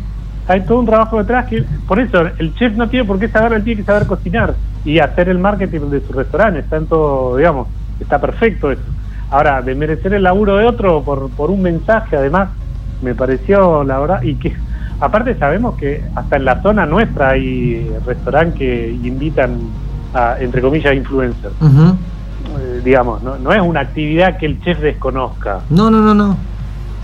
Hay 0.46 0.60
todo 0.62 0.80
un 0.80 0.86
trabajo 0.86 1.18
detrás 1.18 1.46
que, 1.46 1.64
por 1.88 1.98
eso, 1.98 2.22
el 2.38 2.54
chef 2.54 2.76
no 2.76 2.88
tiene 2.88 3.06
por 3.06 3.18
qué 3.18 3.28
saber, 3.28 3.54
él 3.54 3.64
tiene 3.64 3.80
que 3.80 3.86
saber 3.86 4.06
cocinar 4.06 4.54
y 4.84 4.98
hacer 4.98 5.28
el 5.28 5.38
marketing 5.38 5.88
de 5.90 6.00
su 6.06 6.12
restaurante. 6.12 6.60
Está 6.60 6.76
en 6.76 6.86
todo, 6.86 7.36
digamos, 7.36 7.68
está 7.98 8.20
perfecto 8.20 8.70
eso. 8.70 8.82
Ahora, 9.30 9.62
de 9.62 9.74
merecer 9.74 10.12
el 10.12 10.22
laburo 10.22 10.56
de 10.56 10.66
otro 10.66 11.02
por, 11.02 11.30
por 11.30 11.50
un 11.50 11.62
mensaje, 11.62 12.16
además, 12.16 12.50
me 13.02 13.14
pareció, 13.14 13.84
la 13.84 13.98
verdad, 13.98 14.22
y 14.22 14.34
que 14.34 14.54
aparte 15.00 15.34
sabemos 15.36 15.76
que 15.76 16.04
hasta 16.14 16.36
en 16.36 16.44
la 16.44 16.62
zona 16.62 16.86
nuestra 16.86 17.30
hay 17.30 17.90
restaurantes 18.06 18.58
que 18.58 18.90
invitan 18.90 19.58
a, 20.12 20.36
entre 20.40 20.60
comillas, 20.60 20.94
influencers. 20.94 21.54
Eh, 22.60 22.82
digamos, 22.84 23.22
¿no? 23.22 23.36
no 23.38 23.52
es 23.52 23.60
una 23.60 23.80
actividad 23.80 24.36
que 24.36 24.46
el 24.46 24.60
chef 24.62 24.78
desconozca. 24.80 25.60
No, 25.70 25.90
no, 25.90 26.00
no, 26.00 26.14
no. 26.14 26.36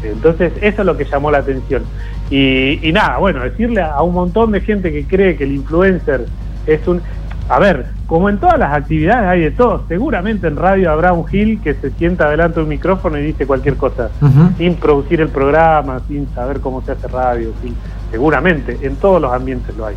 Entonces, 0.02 0.52
eso 0.60 0.82
es 0.82 0.86
lo 0.86 0.96
que 0.96 1.04
llamó 1.04 1.30
la 1.30 1.38
atención. 1.38 1.82
Y, 2.30 2.78
y 2.88 2.92
nada, 2.92 3.18
bueno, 3.18 3.42
decirle 3.42 3.82
a 3.82 4.00
un 4.02 4.14
montón 4.14 4.52
de 4.52 4.60
gente 4.60 4.92
que 4.92 5.04
cree 5.04 5.36
que 5.36 5.44
el 5.44 5.52
influencer 5.52 6.26
es 6.66 6.86
un... 6.86 7.00
A 7.48 7.58
ver, 7.58 7.86
como 8.06 8.28
en 8.28 8.38
todas 8.38 8.56
las 8.60 8.72
actividades 8.72 9.26
hay 9.28 9.40
de 9.40 9.50
todo. 9.50 9.82
Seguramente 9.88 10.46
en 10.46 10.54
radio 10.56 10.92
habrá 10.92 11.12
un 11.12 11.26
Gil 11.26 11.60
que 11.60 11.74
se 11.74 11.90
sienta 11.90 12.30
delante 12.30 12.56
de 12.60 12.62
un 12.62 12.68
micrófono 12.68 13.18
y 13.18 13.22
dice 13.22 13.44
cualquier 13.46 13.74
cosa, 13.76 14.10
sin 14.56 14.74
producir 14.76 15.20
el 15.20 15.28
programa, 15.30 16.00
sin 16.06 16.28
saber 16.32 16.60
cómo 16.60 16.80
se 16.82 16.92
hace 16.92 17.08
radio, 17.08 17.50
sin- 17.60 17.74
seguramente, 18.12 18.78
en 18.82 18.94
todos 18.96 19.20
los 19.20 19.32
ambientes 19.32 19.76
lo 19.76 19.86
hay. 19.86 19.96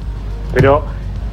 Pero 0.51 0.83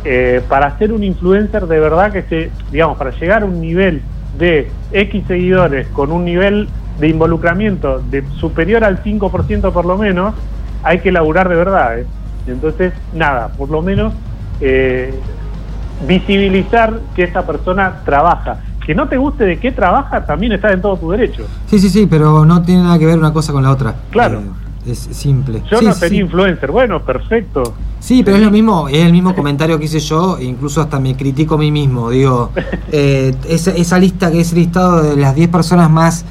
eh, 0.05 0.43
para 0.49 0.77
ser 0.79 0.93
un 0.93 1.03
influencer 1.05 1.67
de 1.67 1.81
verdad 1.81 2.13
que 2.13 2.23
se, 2.25 2.51
digamos, 2.71 2.99
para 2.99 3.11
llegar 3.13 3.43
a 3.43 3.47
un 3.47 3.59
nivel 3.59 4.03
de 4.39 4.69
X 4.93 5.25
seguidores 5.27 5.87
con 5.89 6.13
un 6.13 6.27
nivel 6.27 6.69
de 6.99 7.09
involucramiento 7.09 8.01
de 8.11 8.23
superior 8.39 8.85
al 8.85 9.03
5% 9.03 9.73
por 9.73 9.87
lo 9.87 9.97
menos, 9.97 10.35
hay 10.83 11.01
que 11.01 11.13
laburar 11.13 11.49
de 11.49 11.55
verdad. 11.57 11.99
¿eh? 11.99 12.07
Entonces, 12.47 12.93
nada, 13.15 13.49
por 13.49 13.71
lo 13.71 13.83
menos 13.83 14.13
eh, 14.61 15.15
visibilizar 16.07 17.01
que 17.15 17.25
esta 17.25 17.47
persona 17.47 18.01
trabaja. 18.05 18.61
Que 18.85 18.95
no 18.95 19.09
te 19.09 19.17
guste 19.19 19.45
de 19.45 19.59
qué 19.59 19.71
trabaja, 19.73 20.25
también 20.25 20.53
está 20.53 20.73
en 20.73 20.81
todo 20.81 20.97
tu 20.97 21.11
derecho. 21.11 21.47
Sí, 21.67 21.79
sí, 21.79 21.91
sí, 21.91 22.07
pero 22.11 22.45
no 22.45 22.63
tiene 22.63 22.83
nada 22.83 22.99
que 22.99 23.07
ver 23.07 23.19
una 23.19 23.33
cosa 23.33 23.53
con 23.53 23.63
la 23.63 23.71
otra. 23.71 23.95
Claro. 24.11 24.41
Eh, 24.41 24.91
es 24.93 24.99
simple. 24.99 25.63
Yo 25.71 25.79
Sí, 25.79 25.85
no 25.85 25.93
sería 25.93 26.19
sí. 26.19 26.25
influencer. 26.25 26.71
Bueno, 26.71 27.03
perfecto. 27.03 27.75
Sí, 28.01 28.23
pero 28.25 28.39
es 28.39 28.43
lo 28.43 28.51
mismo, 28.51 28.89
es 28.89 29.05
el 29.05 29.13
mismo 29.13 29.35
comentario 29.35 29.79
que 29.79 29.85
hice 29.85 30.01
yo, 30.01 30.39
incluso 30.41 30.81
hasta 30.81 30.99
me 30.99 31.15
critico 31.15 31.57
a 31.57 31.59
mí 31.59 31.71
mismo. 31.71 32.09
Digo, 32.11 32.51
eh, 32.91 33.35
esa, 33.47 33.73
esa 33.73 33.99
lista 33.99 34.33
que 34.33 34.41
es 34.41 34.53
listado 34.55 35.03
de 35.03 35.17
las 35.17 35.35
10 35.35 35.51
personas 35.51 35.91
más 35.91 36.25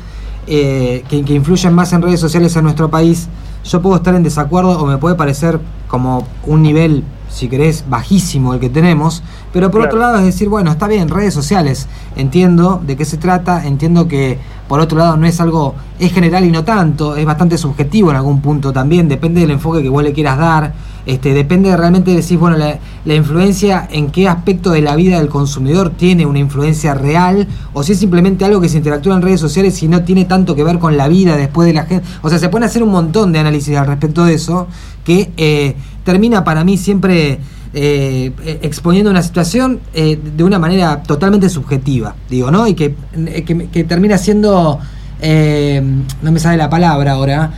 que, 0.48 1.04
que 1.08 1.34
influyen 1.36 1.74
más 1.74 1.94
en 1.94 2.02
redes 2.02 2.20
sociales 2.20 2.56
en 2.56 2.64
nuestro 2.64 2.90
país, 2.90 3.30
yo 3.64 3.82
puedo 3.82 3.96
estar 3.98 4.16
en 4.16 4.24
desacuerdo 4.24 4.80
o 4.80 4.86
me 4.86 4.98
puede 4.98 5.16
parecer 5.16 5.60
como 5.88 6.28
un 6.46 6.62
nivel, 6.62 7.04
si 7.30 7.48
querés, 7.50 7.86
bajísimo 7.90 8.54
el 8.54 8.60
que 8.60 8.70
tenemos, 8.70 9.24
pero 9.54 9.70
por 9.72 9.82
Claro. 9.82 9.88
otro 9.90 10.00
lado 10.00 10.18
es 10.20 10.26
decir, 10.26 10.50
bueno, 10.50 10.72
está 10.72 10.88
bien, 10.88 11.10
redes 11.10 11.34
sociales, 11.34 11.88
entiendo 12.16 12.82
de 12.86 12.96
qué 12.96 13.06
se 13.06 13.18
trata, 13.18 13.66
entiendo 13.66 14.08
que 14.08 14.40
por 14.70 14.80
otro 14.80 15.00
lado 15.00 15.18
no 15.18 15.26
es 15.26 15.42
algo, 15.42 15.74
es 16.00 16.14
general 16.14 16.46
y 16.46 16.52
no 16.52 16.64
tanto, 16.64 17.16
es 17.16 17.26
bastante 17.26 17.58
subjetivo 17.58 18.12
en 18.12 18.18
algún 18.18 18.40
punto 18.40 18.72
también, 18.72 19.10
depende 19.10 19.42
del 19.42 19.50
enfoque 19.50 19.82
que 19.82 19.90
vos 19.90 20.04
le 20.04 20.14
quieras 20.14 20.38
dar, 20.38 20.74
este, 21.08 21.34
depende 21.34 21.70
de 21.70 21.76
realmente 21.76 22.12
decir, 22.12 22.38
bueno, 22.38 22.56
la, 22.56 22.78
la 23.04 23.16
influencia 23.16 23.88
en 23.92 24.12
qué 24.12 24.28
aspecto 24.28 24.70
de 24.70 24.84
la 24.84 24.96
vida 24.96 25.18
del 25.18 25.28
consumidor 25.28 25.90
tiene 25.90 26.28
una 26.28 26.38
influencia 26.38 26.94
real, 26.94 27.48
o 27.74 27.82
si 27.82 27.94
es 27.94 28.00
simplemente 28.00 28.46
algo 28.46 28.62
que 28.62 28.70
se 28.70 28.78
interactúa 28.78 29.16
en 29.16 29.24
redes 29.24 29.40
sociales 29.40 29.82
y 29.82 29.88
no 29.88 30.04
tiene 30.04 30.26
tanto 30.26 30.56
que 30.56 30.64
ver 30.64 30.78
con 30.78 30.98
la 30.98 31.08
vida 31.08 31.36
después 31.36 31.66
de 31.66 31.74
la 31.74 31.86
gente. 31.86 32.06
O 32.22 32.30
sea, 32.30 32.38
se 32.38 32.50
pueden 32.50 32.66
hacer 32.66 32.84
un 32.84 32.92
montón 32.92 33.32
de 33.32 33.40
análisis 33.40 33.76
al 33.76 33.88
respecto 33.88 34.24
de 34.24 34.36
eso, 34.36 34.68
que 35.04 35.32
eh, 35.36 35.76
termina 36.04 36.44
para 36.44 36.64
mí 36.64 36.78
siempre 36.78 37.40
eh, 37.74 38.32
eh, 38.44 38.60
exponiendo 38.64 39.12
una 39.12 39.22
situación 39.22 39.80
eh, 39.94 40.18
de 40.36 40.44
una 40.44 40.58
manera 40.60 41.04
totalmente 41.04 41.50
subjetiva, 41.50 42.16
digo, 42.30 42.50
¿no? 42.52 42.68
Y 42.68 42.74
que, 42.74 42.96
eh, 43.16 43.44
que, 43.44 43.68
que 43.70 43.84
termina 43.84 44.18
siendo, 44.18 44.80
eh, 45.22 45.82
no 46.22 46.32
me 46.32 46.40
sale 46.40 46.58
la 46.58 46.70
palabra 46.70 47.12
ahora, 47.14 47.52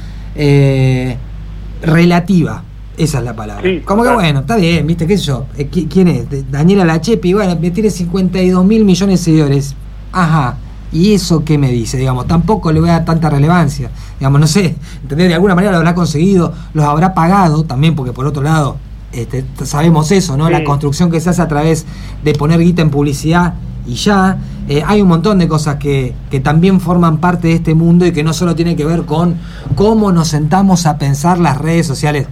relativa. 1.82 2.63
Esa 2.97 3.19
es 3.19 3.24
la 3.24 3.36
palabra. 3.36 3.63
Sí, 3.63 3.82
Como 3.86 4.04
que 4.04 4.10
bueno, 4.13 4.41
está 4.41 4.58
bien, 4.58 4.86
viste, 4.86 5.08
qué 5.08 5.17
sé 5.17 5.24
yo. 5.26 5.45
¿qui- 5.58 5.88
¿Quién 5.89 6.08
es? 6.10 6.52
Daniela 6.52 6.86
Lachepi, 6.86 7.34
bueno, 7.34 7.58
me 7.60 7.71
tiene 7.71 7.89
52 7.89 8.65
mil 8.65 8.86
millones 8.86 9.19
de 9.19 9.24
seguidores. 9.26 9.76
Ajá. 10.12 10.58
¿Y 10.91 11.13
eso 11.13 11.43
qué 11.45 11.58
me 11.58 11.71
dice? 11.71 11.97
Digamos, 11.97 12.28
tampoco 12.28 12.71
le 12.71 12.82
voy 12.82 12.89
a 12.89 12.93
dar 12.93 13.06
tanta 13.06 13.30
relevancia. 13.30 13.89
Digamos, 14.19 14.41
no 14.41 14.45
sé, 14.47 14.76
¿entendés? 15.02 15.30
De 15.30 15.34
alguna 15.36 15.56
manera 15.56 15.71
lo 15.71 15.78
habrá 15.78 15.95
conseguido, 15.95 16.54
los 16.74 16.84
habrá 16.86 17.13
pagado 17.13 17.63
también, 17.63 17.95
porque 17.95 18.12
por 18.12 18.26
otro 18.28 18.43
lado, 18.43 18.76
este, 19.13 19.43
sabemos 19.63 20.12
eso, 20.12 20.38
¿no? 20.38 20.50
La 20.50 20.63
construcción 20.63 21.12
que 21.12 21.19
se 21.19 21.30
hace 21.30 21.41
a 21.41 21.47
través 21.47 21.86
de 22.24 22.34
poner 22.34 22.60
guita 22.60 22.82
en 22.82 22.89
publicidad 22.89 23.54
y 23.86 23.95
ya. 23.95 24.38
Eh, 24.69 24.84
hay 24.86 25.02
un 25.02 25.08
montón 25.08 25.39
de 25.39 25.47
cosas 25.47 25.78
que, 25.78 26.13
que 26.30 26.39
también 26.39 26.80
forman 26.80 27.17
parte 27.17 27.50
de 27.50 27.56
este 27.56 27.74
mundo 27.74 28.06
y 28.06 28.13
que 28.13 28.24
no 28.24 28.32
solo 28.32 28.56
tiene 28.56 28.76
que 28.76 28.86
ver 28.86 29.04
con 29.04 29.36
cómo 29.76 30.12
nos 30.12 30.30
sentamos 30.30 30.86
a 30.86 30.97
pensar 30.97 31.39
las 31.39 31.58
redes 31.58 31.88
sociales, 31.88 32.28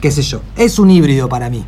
qué 0.00 0.10
sé 0.10 0.22
yo. 0.22 0.40
Es 0.56 0.78
un 0.78 0.90
híbrido 0.90 1.28
para 1.28 1.48
mí. 1.50 1.64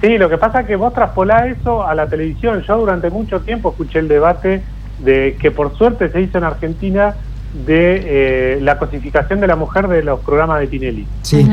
Sí, 0.00 0.18
lo 0.18 0.28
que 0.28 0.36
pasa 0.36 0.60
es 0.60 0.66
que 0.66 0.76
vos 0.76 0.92
traspolás 0.92 1.46
eso 1.46 1.86
a 1.86 1.94
la 1.94 2.06
televisión. 2.06 2.62
Yo 2.66 2.76
durante 2.76 3.08
mucho 3.08 3.40
tiempo 3.40 3.70
escuché 3.70 4.00
el 4.00 4.08
debate 4.08 4.62
de 5.02 5.36
que 5.40 5.50
por 5.50 5.76
suerte 5.78 6.10
se 6.10 6.20
hizo 6.20 6.36
en 6.36 6.44
Argentina 6.44 7.14
de 7.66 8.02
eh, 8.56 8.58
la 8.60 8.78
cosificación 8.78 9.40
de 9.40 9.46
la 9.46 9.56
mujer 9.56 9.88
de 9.88 10.02
los 10.02 10.20
programas 10.20 10.60
de 10.60 10.66
Tinelli. 10.66 11.06
Sí. 11.22 11.48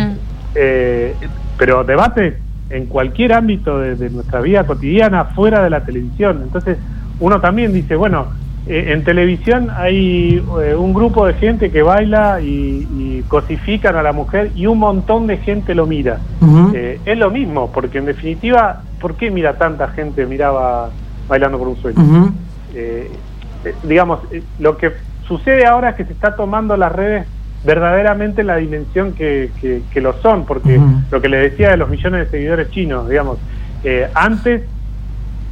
Eh, 0.56 1.16
pero 1.62 1.84
debate 1.84 2.40
en 2.72 2.88
cualquier 2.88 3.34
ámbito 3.34 3.78
de, 3.78 3.96
de 3.96 4.10
nuestra 4.10 4.42
vida 4.42 4.64
cotidiana, 4.64 5.26
fuera 5.26 5.64
de 5.64 5.70
la 5.70 5.86
televisión. 5.86 6.40
Entonces, 6.42 6.80
uno 7.20 7.40
también 7.40 7.72
dice, 7.72 7.96
bueno, 7.96 8.30
eh, 8.66 8.86
en 8.88 9.04
televisión 9.04 9.70
hay 9.70 10.44
eh, 10.64 10.74
un 10.74 10.92
grupo 10.92 11.28
de 11.28 11.36
gente 11.36 11.70
que 11.70 11.84
baila 11.84 12.42
y, 12.42 12.88
y 12.98 13.24
cosifican 13.28 13.96
a 13.96 14.02
la 14.02 14.12
mujer 14.12 14.50
y 14.56 14.66
un 14.66 14.80
montón 14.80 15.28
de 15.28 15.38
gente 15.38 15.76
lo 15.76 15.86
mira. 15.86 16.18
Eh, 16.74 17.00
es 17.06 17.18
lo 17.20 17.30
mismo, 17.30 17.70
porque 17.72 18.00
en 18.00 18.06
definitiva, 18.06 18.82
¿por 19.00 19.14
qué 19.14 19.30
mira 19.30 19.54
tanta 19.60 19.90
gente 19.90 20.26
miraba 20.26 20.90
bailando 21.28 21.60
por 21.60 21.68
un 21.68 21.78
sueño? 21.78 22.34
Eh, 22.74 23.12
digamos, 23.84 24.22
lo 24.58 24.78
que 24.78 24.94
sucede 25.28 25.68
ahora 25.68 25.92
es 25.92 25.96
que 25.96 26.06
se 26.06 26.14
está 26.14 26.36
tomando 26.36 26.76
las 26.76 26.92
redes 26.92 27.28
verdaderamente 27.64 28.42
en 28.42 28.48
la 28.48 28.56
dimensión 28.58 29.14
que, 29.14 29.52
que- 29.62 29.82
que 29.94 30.02
lo 30.02 30.14
son, 30.22 30.46
porque 30.46 30.80
lo 31.12 31.22
que 31.22 31.30
le 31.30 31.38
decía 31.38 31.70
de 31.72 31.78
los 31.78 31.90
millones 31.90 32.26
de 32.26 32.32
seguidores 32.32 32.70
chinos, 32.72 33.08
digamos, 33.10 33.38
eh, 33.84 34.08
antes 34.14 34.64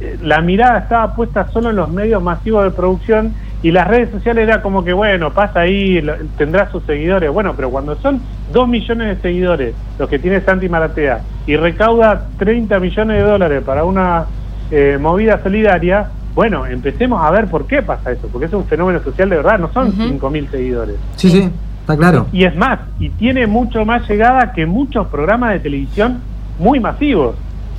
eh, 0.00 0.16
la 0.22 0.40
mirada 0.40 0.78
estaba 0.80 1.14
puesta 1.14 1.48
solo 1.50 1.70
en 1.70 1.76
los 1.76 1.90
medios 1.90 2.22
masivos 2.22 2.64
de 2.64 2.70
producción 2.70 3.34
y 3.62 3.70
las 3.70 3.86
redes 3.86 4.10
sociales 4.10 4.48
era 4.48 4.62
como 4.62 4.82
que, 4.82 4.92
bueno, 4.94 5.32
pasa 5.32 5.60
ahí, 5.60 6.00
lo- 6.00 6.14
tendrá 6.38 6.70
sus 6.70 6.82
seguidores. 6.84 7.30
Bueno, 7.30 7.52
pero 7.54 7.70
cuando 7.70 7.94
son 7.96 8.20
dos 8.52 8.66
millones 8.66 9.08
de 9.16 9.22
seguidores 9.22 9.74
los 9.98 10.08
que 10.08 10.18
tiene 10.18 10.40
Santi 10.40 10.68
Maratea 10.68 11.20
y 11.46 11.56
recauda 11.56 12.26
30 12.38 12.80
millones 12.80 13.18
de 13.22 13.22
dólares 13.30 13.62
para 13.64 13.84
una 13.84 14.24
eh, 14.70 14.96
movida 15.00 15.42
solidaria, 15.42 16.06
bueno, 16.34 16.64
empecemos 16.64 17.22
a 17.22 17.30
ver 17.30 17.46
por 17.48 17.66
qué 17.66 17.82
pasa 17.82 18.12
eso, 18.12 18.28
porque 18.32 18.46
es 18.46 18.52
un 18.54 18.64
fenómeno 18.64 19.00
social 19.02 19.28
de 19.28 19.36
verdad, 19.36 19.58
no 19.58 19.70
son 19.72 19.88
Ujú. 19.88 20.02
5.000 20.30 20.48
seguidores. 20.50 20.96
Sí, 21.16 21.28
sí, 21.30 21.50
está 21.92 22.10
claro. 22.10 22.26
Y 22.32 22.44
es 22.44 22.54
más, 22.56 22.78
y 22.98 23.08
tiene 23.10 23.46
mucho 23.46 23.84
más 23.84 24.08
llegada 24.08 24.52
que 24.52 24.66
muchos 24.66 25.06
programas 25.08 25.50
de 25.52 25.60
televisión 25.60 26.18
muy 26.58 26.80
masivos. 26.80 27.34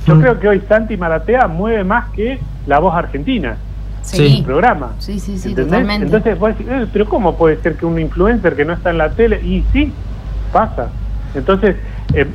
Yo 0.06 0.14
Mm. 0.16 0.20
creo 0.20 0.40
que 0.40 0.48
hoy 0.48 0.62
Santi 0.68 0.96
Maratea 0.96 1.46
mueve 1.48 1.84
más 1.84 2.08
que 2.10 2.38
La 2.66 2.78
Voz 2.80 2.94
Argentina, 2.94 3.56
Sí. 4.02 4.38
el 4.38 4.44
programa. 4.44 4.92
Sí, 4.98 5.20
sí, 5.20 5.38
sí, 5.38 5.50
¿Entendés? 5.50 5.66
totalmente. 5.66 6.06
Entonces 6.06 6.38
vos 6.38 6.48
decís, 6.50 6.66
"Eh, 6.70 6.86
pero 6.92 7.06
¿cómo 7.08 7.36
puede 7.36 7.56
ser 7.62 7.76
que 7.76 7.86
un 7.86 7.98
influencer 8.00 8.56
que 8.56 8.64
no 8.64 8.72
está 8.72 8.90
en 8.90 8.98
la 8.98 9.10
tele? 9.10 9.40
Y 9.44 9.64
sí, 9.72 9.92
pasa. 10.52 10.88
Entonces, 11.34 11.76
eh, 12.14 12.26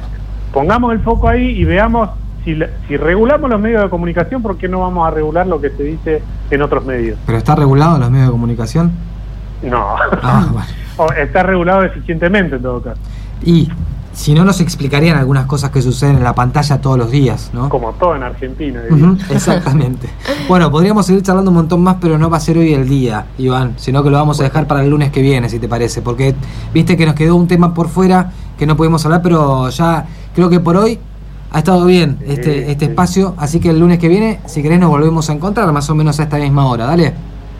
pongamos 0.53 0.93
el 0.93 0.99
foco 1.01 1.27
ahí 1.27 1.43
y 1.59 1.65
veamos 1.65 2.09
si, 2.45 2.55
la- 2.55 2.69
si 2.87 2.95
regulamos 2.95 3.49
los 3.49 3.59
medios 3.59 3.83
de 3.83 3.89
comunicación, 3.89 4.41
¿por 4.41 4.57
qué 4.57 4.69
no 4.69 4.79
vamos 4.79 5.05
a 5.05 5.11
regular 5.11 5.45
lo 5.45 5.59
que 5.59 5.69
se 5.71 5.83
dice 5.83 6.21
en 6.49 6.61
otros 6.61 6.85
medios? 6.85 7.19
¿Pero 7.25 7.37
está 7.37 7.55
regulado 7.55 7.95
en 7.95 8.01
los 8.01 8.09
medios 8.11 8.27
de 8.27 8.31
comunicación? 8.31 8.91
No. 9.63 9.95
Ah, 10.21 10.47
bueno. 10.51 10.67
o 10.97 11.11
está 11.13 11.43
regulado 11.43 11.81
deficientemente 11.81 12.55
en 12.55 12.61
todo 12.61 12.81
caso, 12.81 12.99
Y 13.43 13.69
si 14.17 14.33
no, 14.33 14.43
nos 14.43 14.61
explicarían 14.61 15.15
algunas 15.15 15.45
cosas 15.45 15.69
que 15.69 15.79
suceden 15.79 16.17
en 16.17 16.23
la 16.23 16.33
pantalla 16.33 16.81
todos 16.81 16.97
los 16.97 17.11
días, 17.11 17.51
¿no? 17.53 17.69
como 17.69 17.93
todo 17.93 18.15
en 18.15 18.23
Argentina. 18.23 18.81
exactamente. 19.29 20.09
Bueno, 20.47 20.71
podríamos 20.71 21.05
seguir 21.05 21.21
charlando 21.23 21.51
un 21.51 21.57
montón 21.57 21.81
más, 21.83 21.97
pero 21.99 22.17
no 22.17 22.29
va 22.29 22.37
a 22.37 22.39
ser 22.39 22.57
hoy 22.57 22.73
el 22.73 22.87
día, 22.87 23.25
Iván, 23.37 23.73
sino 23.75 24.01
que 24.01 24.09
lo 24.09 24.17
vamos 24.17 24.39
a 24.39 24.43
dejar 24.43 24.65
para 24.65 24.81
el 24.81 24.89
lunes 24.89 25.11
que 25.11 25.21
viene, 25.21 25.49
si 25.49 25.59
te 25.59 25.67
parece, 25.67 26.01
porque 26.01 26.33
viste 26.73 26.95
que 26.95 27.05
nos 27.05 27.15
quedó 27.15 27.35
un 27.35 27.47
tema 27.47 27.73
por 27.73 27.89
fuera 27.89 28.31
que 28.57 28.65
no 28.65 28.77
pudimos 28.77 29.05
hablar, 29.05 29.21
pero 29.21 29.69
ya 29.69 30.05
creo 30.33 30.49
que 30.49 30.61
por 30.61 30.77
hoy 30.77 30.99
ha 31.51 31.59
estado 31.59 31.85
bien 31.85 32.17
este, 32.25 32.71
este 32.71 32.85
espacio, 32.85 33.35
así 33.37 33.59
que 33.59 33.69
el 33.69 33.79
lunes 33.79 33.99
que 33.99 34.07
viene, 34.07 34.39
si 34.45 34.63
querés, 34.63 34.79
nos 34.79 34.89
volvemos 34.89 35.29
a 35.29 35.33
encontrar 35.33 35.71
más 35.71 35.89
o 35.89 35.95
menos 35.95 36.19
a 36.19 36.23
esta 36.23 36.37
misma 36.37 36.65
hora, 36.65 36.85
dale, 36.85 37.13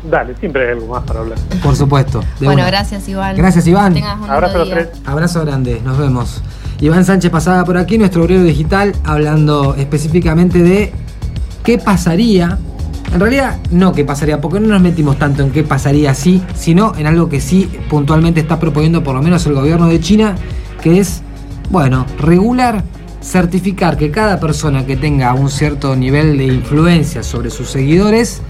Dale, 0.10 0.36
siempre 0.40 0.66
hay 0.66 0.74
algo 0.74 0.88
más 0.94 1.04
para 1.04 1.20
hablar. 1.20 1.38
por 1.62 1.76
supuesto. 1.76 2.24
Bueno, 2.40 2.54
una. 2.62 2.68
gracias 2.68 3.08
Iván. 3.10 3.36
Gracias, 3.36 3.68
Iván. 3.68 3.94
Que 3.94 4.00
tengas 4.00 4.20
un 4.20 4.30
Abrazo 4.30 4.56
a 4.56 4.60
lindo 4.64 4.76
los 4.76 4.84
día. 4.86 4.92
tres. 4.94 5.08
Abrazo 5.08 5.42
grande, 5.46 5.82
nos 5.84 5.98
vemos. 5.98 6.42
Iván 6.80 7.06
Sánchez 7.06 7.32
pasaba 7.32 7.66
por 7.66 7.78
aquí, 7.78 7.98
nuestro 7.98 8.24
obrero 8.24 8.44
digital, 8.44 8.94
hablando 9.04 9.76
específicamente 9.76 10.60
de 10.60 10.94
qué 11.64 11.78
pasaría. 11.78 12.58
En 13.14 13.20
realidad, 13.20 13.58
no 13.72 13.94
qué 13.94 14.06
pasaría, 14.06 14.40
porque 14.42 14.60
no 14.60 14.68
nos 14.68 14.82
metimos 14.82 15.18
tanto 15.18 15.42
en 15.42 15.52
qué 15.52 15.64
pasaría 15.64 16.12
así, 16.12 16.42
sino 16.56 16.94
en 16.98 17.08
algo 17.08 17.30
que 17.30 17.42
sí 17.42 17.70
puntualmente 17.90 18.40
está 18.42 18.60
proponiendo 18.60 19.04
por 19.04 19.16
lo 19.16 19.22
menos 19.22 19.46
el 19.48 19.54
gobierno 19.54 19.88
de 19.88 20.00
China, 20.00 20.36
que 20.82 21.00
es, 21.00 21.22
bueno, 21.70 22.06
regular, 22.20 22.84
certificar 23.22 23.98
que 23.98 24.12
cada 24.12 24.40
persona 24.40 24.86
que 24.86 24.96
tenga 24.98 25.34
un 25.34 25.50
cierto 25.50 25.96
nivel 25.96 26.38
de 26.38 26.46
influencia 26.46 27.24
sobre 27.24 27.50
sus 27.50 27.70
seguidores, 27.70 28.42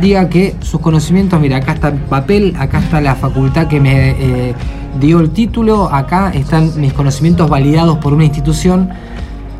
diga 0.00 0.28
que 0.28 0.56
sus 0.60 0.80
conocimientos, 0.80 1.40
mira, 1.40 1.58
acá 1.58 1.72
está 1.72 1.88
el 1.88 1.98
papel, 1.98 2.56
acá 2.58 2.78
está 2.78 3.00
la 3.00 3.14
facultad 3.14 3.66
que 3.68 3.80
me 3.80 4.10
eh, 4.10 4.54
dio 4.98 5.20
el 5.20 5.30
título, 5.30 5.92
acá 5.92 6.30
están 6.34 6.72
mis 6.80 6.92
conocimientos 6.92 7.48
validados 7.48 7.98
por 7.98 8.12
una 8.12 8.24
institución, 8.24 8.90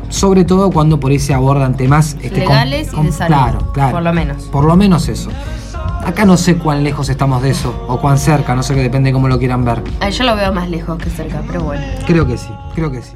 sobre 0.09 0.43
todo 0.43 0.71
cuando 0.71 0.99
por 0.99 1.11
ahí 1.11 1.19
se 1.19 1.33
abordan 1.33 1.75
temas 1.77 2.17
este, 2.21 2.41
Legales 2.41 2.89
y 2.93 3.03
de 3.03 3.11
salud, 3.11 3.35
Claro, 3.35 3.71
claro. 3.73 3.91
por 3.93 4.03
lo 4.03 4.13
menos. 4.13 4.43
Por 4.45 4.65
lo 4.65 4.75
menos 4.75 5.07
eso. 5.07 5.29
Acá 6.03 6.25
no 6.25 6.35
sé 6.35 6.57
cuán 6.57 6.83
lejos 6.83 7.09
estamos 7.09 7.43
de 7.43 7.51
eso, 7.51 7.85
o 7.87 7.99
cuán 7.99 8.17
cerca, 8.17 8.55
no 8.55 8.63
sé 8.63 8.73
que 8.73 8.81
depende 8.81 9.13
cómo 9.13 9.27
lo 9.27 9.37
quieran 9.37 9.63
ver. 9.63 9.83
Ay, 9.99 10.11
yo 10.11 10.23
lo 10.23 10.35
veo 10.35 10.51
más 10.51 10.69
lejos 10.69 10.97
que 10.97 11.09
cerca, 11.09 11.41
pero 11.47 11.61
bueno. 11.63 11.83
Creo 12.07 12.25
que 12.25 12.37
sí, 12.37 12.49
creo 12.73 12.91
que 12.91 13.01
sí. 13.01 13.13